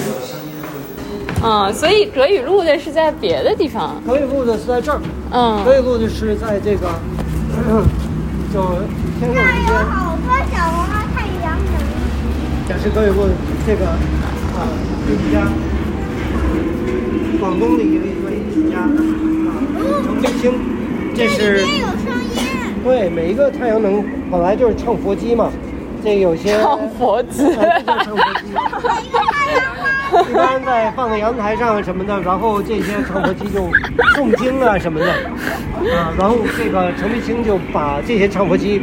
[1.44, 4.02] 嗯，所以葛雨露的是在别的地方。
[4.04, 5.00] 葛雨露的是在这儿。
[5.30, 5.62] 嗯。
[5.64, 6.88] 葛雨露的是在这个，
[7.70, 7.86] 嗯，
[8.52, 8.60] 就
[9.20, 9.72] 天佑之间。
[9.94, 11.72] 好多小红花太阳能。
[12.66, 13.28] 这是葛雨露
[13.64, 14.66] 这个啊
[15.06, 15.46] 艺术家，
[17.38, 18.90] 广东的一位一位艺术家啊，
[20.04, 20.52] 程飞清，
[21.14, 21.64] 这是。
[22.86, 25.50] 对，每一个太阳能本来就是唱佛机嘛，
[26.04, 26.56] 这有些。
[26.62, 27.44] 唱佛机。
[27.46, 30.30] 啊，这就唱佛机。
[30.30, 33.62] 一般在放在阳台上什么的，然后这些唱佛机就
[34.14, 38.80] 诵经啊什么的，啊，然后这个陈飞清就把这些唱佛机，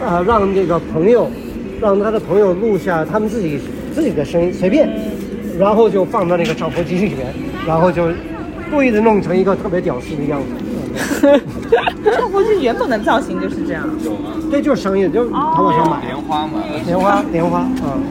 [0.00, 1.28] 啊，让这个朋友，
[1.80, 3.60] 让他的朋友录下他们自己
[3.92, 4.88] 自己的声音，随便，
[5.58, 7.26] 然后就放到那个唱佛机里面，
[7.66, 8.08] 然后就
[8.70, 10.46] 故意的弄成一个特别屌丝的样子。
[12.10, 13.82] 唱佛机原本的造型就是这样。
[14.04, 14.30] 有吗？
[14.50, 16.62] 对，就是生意，就是淘宝上买莲花嘛。
[16.86, 18.02] 莲花，莲花，嗯，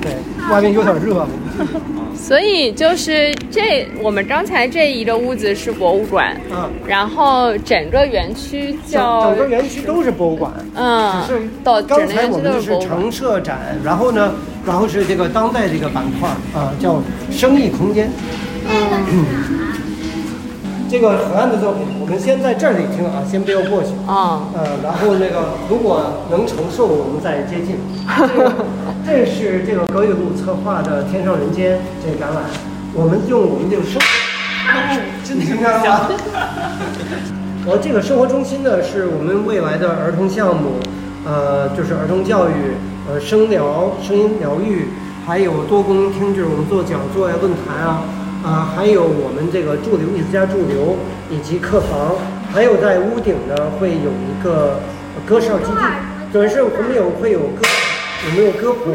[0.00, 0.12] 对，
[0.50, 1.26] 外面有点热。
[2.16, 14.32] 所以就是这，我们刚才这一个屋子是博物馆，嗯，然后整个园区叫整个园区都是博物馆，嗯，只是到刚才我们的是常设展，然后呢，
[14.64, 18.10] 然后是这个当代这个板块啊，叫生意空间。
[18.70, 19.26] 嗯，
[20.94, 27.74] 这个河岸的作品，我们先在这里听啊，先不要过去啊，呃，然后那个如果能承受，我们再接近。
[28.06, 28.52] 这 个
[29.04, 32.44] 这是这个葛雨露策划的《天上人间》这个展览，
[32.94, 34.00] 我们用我们这个生，
[35.26, 36.08] 真的听见了吗？
[37.66, 40.78] 然后这个生活中心呢，是我们未来的儿童项目，
[41.26, 42.78] 呃，就是儿童教育，
[43.10, 44.90] 呃，声疗、声音疗愈，
[45.26, 48.04] 还有多功能听觉，我们做讲座呀、论坛啊，
[48.44, 50.96] 啊、还有我们这个驻留艺术家驻留
[51.30, 52.14] 以及客房，
[52.52, 54.78] 还有在屋顶呢会有一个
[55.26, 55.80] 歌哨基地，
[56.30, 57.62] 准是我们有会有歌，
[58.26, 58.94] 我们有歌棚，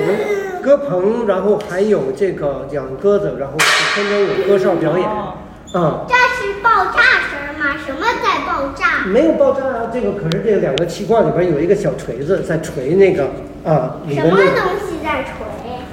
[0.62, 3.58] 歌棚，然后还有这个养鸽子，然后
[3.96, 7.76] 天天有歌哨表演，啊、这是爆炸声吗？
[7.84, 9.08] 什么在爆炸？
[9.08, 13.32] 没有爆炸啊，这个可是这两个气罐里边有一个小锤子在锤那个
[13.66, 15.34] 啊里什么东西在锤？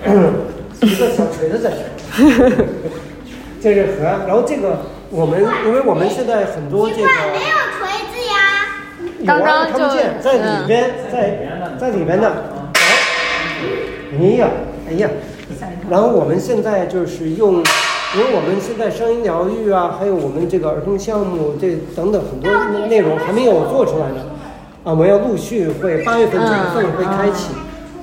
[0.82, 1.86] 一个小锤子在锤，
[3.66, 4.04] 这是河。
[4.28, 4.78] 然后这个
[5.10, 8.36] 我们因为我们现在很多这个没有锤子呀。
[9.18, 11.48] 有刚刚啊看不见，就在里边，在
[11.78, 12.32] 在里边的。
[14.18, 14.48] 哎呀，
[14.88, 15.10] 哎呀，
[15.90, 22.50] 然后我们现在就是用，因为我们现在声音疗愈啊，还有我们这个儿童项目这等等很多
[22.88, 24.22] 内容还没有做出来呢，
[24.84, 27.50] 啊，我们要陆续会八月份、九月份会开启，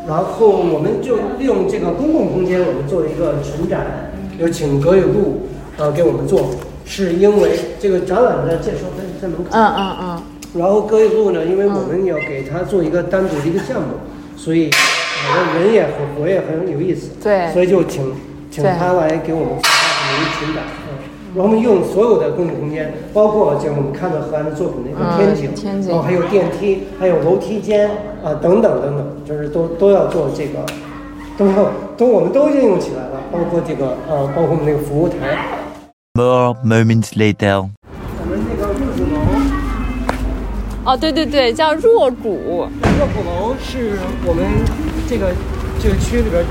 [0.08, 5.48] 然后我们就利用这个公共空间，我们做一个陈展，有请葛雨露
[5.78, 6.52] 呃给我们做，
[6.86, 9.46] 是因为这个展览的介绍在在门口。
[9.52, 10.22] 嗯嗯嗯，
[10.56, 13.96] 然后各一路呢，因为我们要给他做一个单独的一个项目，
[14.38, 17.10] 所以呃人也很活跃，很有意思。
[17.24, 18.14] 对所以就请
[18.52, 20.64] 请他来给我们策划这么一个群展。
[20.90, 20.94] 嗯，
[21.36, 27.90] 然后我们用所有的公共空间，包括就我们看到荷兰的作品那个嗯天井，天井然后还有电梯，还有楼梯间
[28.24, 30.60] 啊、等等等等，就是都都要做这个，
[31.38, 35.63] 都要都我们都应用起来了，包括这个呃，包括我们那个服务台。
[36.16, 37.72] More moments later.
[38.20, 39.18] 我们那个入住楼，
[40.86, 42.70] 哦，对对对，叫若谷。
[43.00, 44.46] 若谷楼是我们
[45.10, 45.34] 这个
[45.82, 46.46] 这个区里边，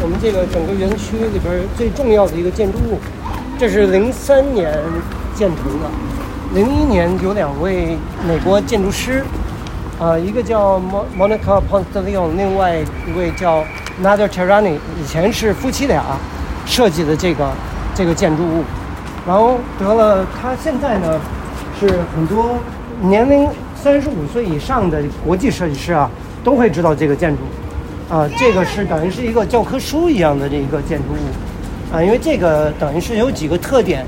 [0.00, 3.00] 我们这个整个园区里边最重要的一个建筑物。
[3.58, 4.72] 这是零三年
[5.34, 5.90] 建成的，
[6.54, 9.24] 零一年有两位美国建筑师，
[9.98, 13.64] 呃，一个叫 Mo- Monica Ponteleone，另外一位叫
[14.00, 16.04] Nader Terrani，以前是夫妻俩
[16.64, 17.50] 设计的这个
[17.96, 18.62] 这个建筑物，
[19.26, 21.20] 然后得了，他现在呢
[21.80, 22.56] 是很多
[23.02, 26.08] 年龄三十五岁以上的国际设计师啊
[26.44, 27.42] 都会知道这个建筑，
[28.14, 34.06] 啊、这个是等于是一个教科书一样的这一个建筑物，啊、因为这个等于是有几个特点，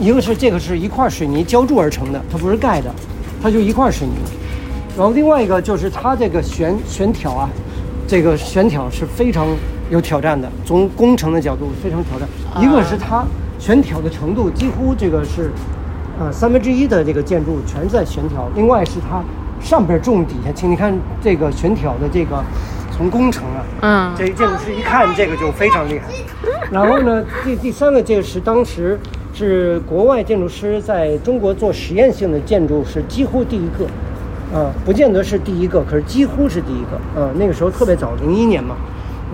[0.00, 2.90] 一个是这个是一块水泥浇筑而成的，它不是盖的，
[3.42, 4.14] 它就一块水泥。
[4.96, 7.50] 然后另外一个就是它这个悬悬挑啊，
[8.08, 9.46] 这个悬挑是非常
[9.90, 12.26] 有挑战的，从工程的角度非常挑战。
[12.62, 13.24] 一个是它
[13.64, 15.50] 悬挑的程度几乎这个是，
[16.20, 19.24] 呃三分之一的这个建筑全是在悬挑，另外是它
[19.58, 22.44] 上边重底下轻，你看这个悬挑的这个
[22.92, 26.10] 从工程啊，嗯这个建筑师一看这个就非常厉害。
[26.70, 29.00] 然后呢，第第三个这个是当时
[29.32, 33.86] 是国外建筑师在中国做实验性的建筑是几乎第一个，
[34.54, 38.76] 啊，不见得是第一个，可是几乎是第一个，啊，那个时候特别早，零一年嘛，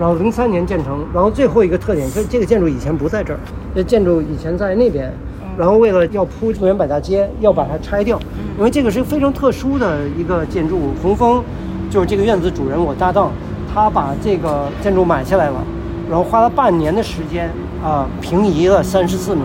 [0.01, 3.39] 然后零三年建成，然后最后一个特点就是这个建筑以前不在这儿，
[3.75, 5.13] 这建筑以前在那边，
[5.55, 8.19] 然后为了要铺中原百大街，要把它拆掉，
[8.57, 11.43] 因为这个是非常特殊的一个建筑物，洪峰
[11.87, 13.31] 就是这个院子主人，我搭档，
[13.71, 15.63] 他把这个建筑买下来了。
[16.09, 17.47] 然后花了半年的时间
[17.83, 19.43] 啊、平移了三十四米，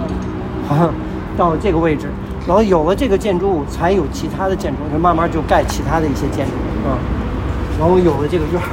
[0.70, 0.90] 啊，
[1.36, 2.07] 到这个位置，
[2.48, 6.52] 然后有了这个建筑物，才有其他的建筑，就慢慢就盖其他的一些建筑
[6.88, 6.96] 啊，
[7.78, 8.72] 然后有了这个院儿，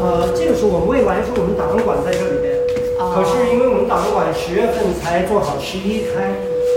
[0.00, 2.54] 呃，这个是我们未来是我们档案馆在这里边，
[2.98, 6.32] 可是因为我们档案馆十月份才做好十一开，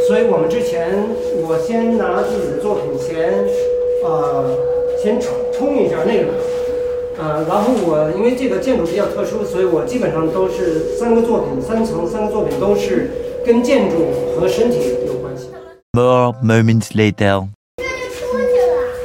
[0.08, 1.06] 所以我们之前
[1.48, 3.46] 我先拿自己的作品先
[4.04, 4.58] 呃
[5.02, 6.34] 先冲冲一下那个。
[7.22, 13.12] 呃，然后我因为这个建筑比较特殊，所以我基本上都是三个作品，三层三个作品都是
[13.46, 13.98] 跟建筑
[14.34, 15.50] 和身体有关系。
[15.94, 17.48] More moments later.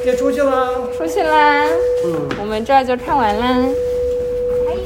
[0.02, 1.66] 这出去了，出去啦，
[2.06, 3.58] 嗯，我们这儿就看完啦。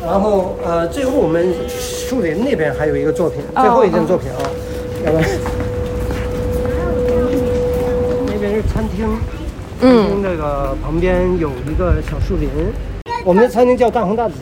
[0.03, 4.41] 然后呃，最后我们树林那边还有一个作品，哦最后一件作品啊，
[5.05, 5.27] 要不然
[8.27, 9.07] 那边是餐厅，
[9.81, 12.49] 餐厅这个旁边有一个小树林，
[13.25, 14.35] 我们的餐厅叫大红大紫，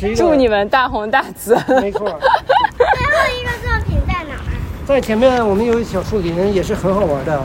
[0.14, 1.56] 祝你们大红大紫。
[1.80, 2.00] 没错。
[2.08, 4.38] 最后一个作品在哪儿？
[4.86, 7.40] 在前面我们有小树林，也是很好玩的，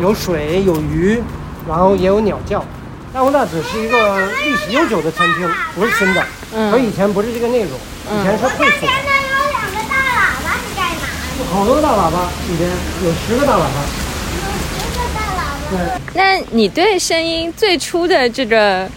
[0.00, 1.22] 有水有鱼，
[1.68, 2.64] 然后也有鸟叫。
[3.12, 11.02] 大红大紫是一个历史悠久的餐厅，不是新的，嗯可以前不是这个内容，以前是会所，前面有两个大喇叭是干嘛？
[11.52, 12.70] 好多个大喇叭，里边
[13.02, 13.66] 有十个大喇叭。
[14.36, 15.58] 有十个大喇叭。
[15.70, 18.88] 对，那你对声音最初的这个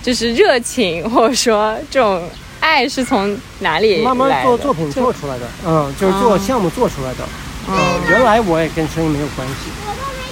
[0.00, 2.22] 就是热情，或者说这种
[2.60, 7.24] 爱是从哪里慢慢做作品做出来的，嗯，就是做项目做出来的。
[7.68, 7.76] 嗯，
[8.08, 9.54] 原来我也跟声音没有关系。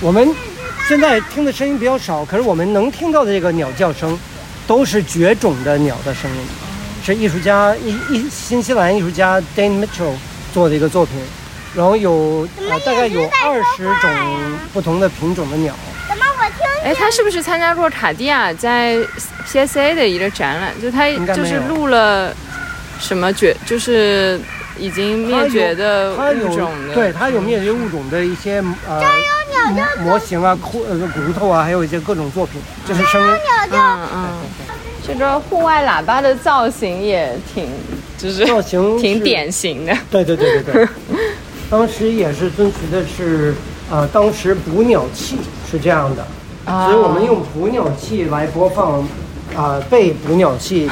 [0.01, 0.33] 我们
[0.89, 4.19] 现在听的声音比较少，可是我们能听到的这个鸟叫声，
[4.67, 6.39] 都是绝种的鸟的声音，
[7.05, 10.15] 是艺术家一一新西兰艺术家 Dane Mitchell
[10.55, 11.15] 做的一个作品，
[11.75, 14.11] 然后有呃大概有二十种
[14.73, 15.75] 不同的品种的鸟。
[16.09, 18.97] 怎么我听哎，他是不是参加过卡地亚在
[19.47, 20.73] PSA 的一个展览？
[20.81, 22.35] 就他就是录了
[22.99, 24.41] 什么绝，就是
[24.79, 29.03] 已经灭绝的物种的，对它有灭绝物种的一些呃
[29.73, 33.29] 模模型啊、骨呃骨头啊，还有一些各种作品，这是声音。
[33.71, 34.29] 嗯嗯，
[35.07, 37.67] 这个户外喇叭的造型也挺，
[38.17, 39.97] 就是造型 挺典型的。
[40.11, 40.89] 对对对对对，
[41.71, 43.55] 当时也是遵循的是，
[43.91, 45.39] 呃，当时捕鸟器
[45.71, 46.27] 是这样的，
[46.67, 49.07] 所以我们用捕鸟器来播放，
[49.57, 50.91] 啊、被捕鸟器，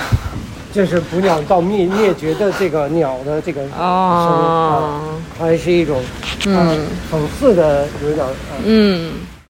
[0.77, 5.01] 就是捕鸟到灭灭绝的这个鸟的这个声音啊、哦，
[5.39, 5.97] 还是一种，
[6.45, 6.87] 呃、嗯。
[7.11, 9.12] 讽刺的有点，呃，嗯。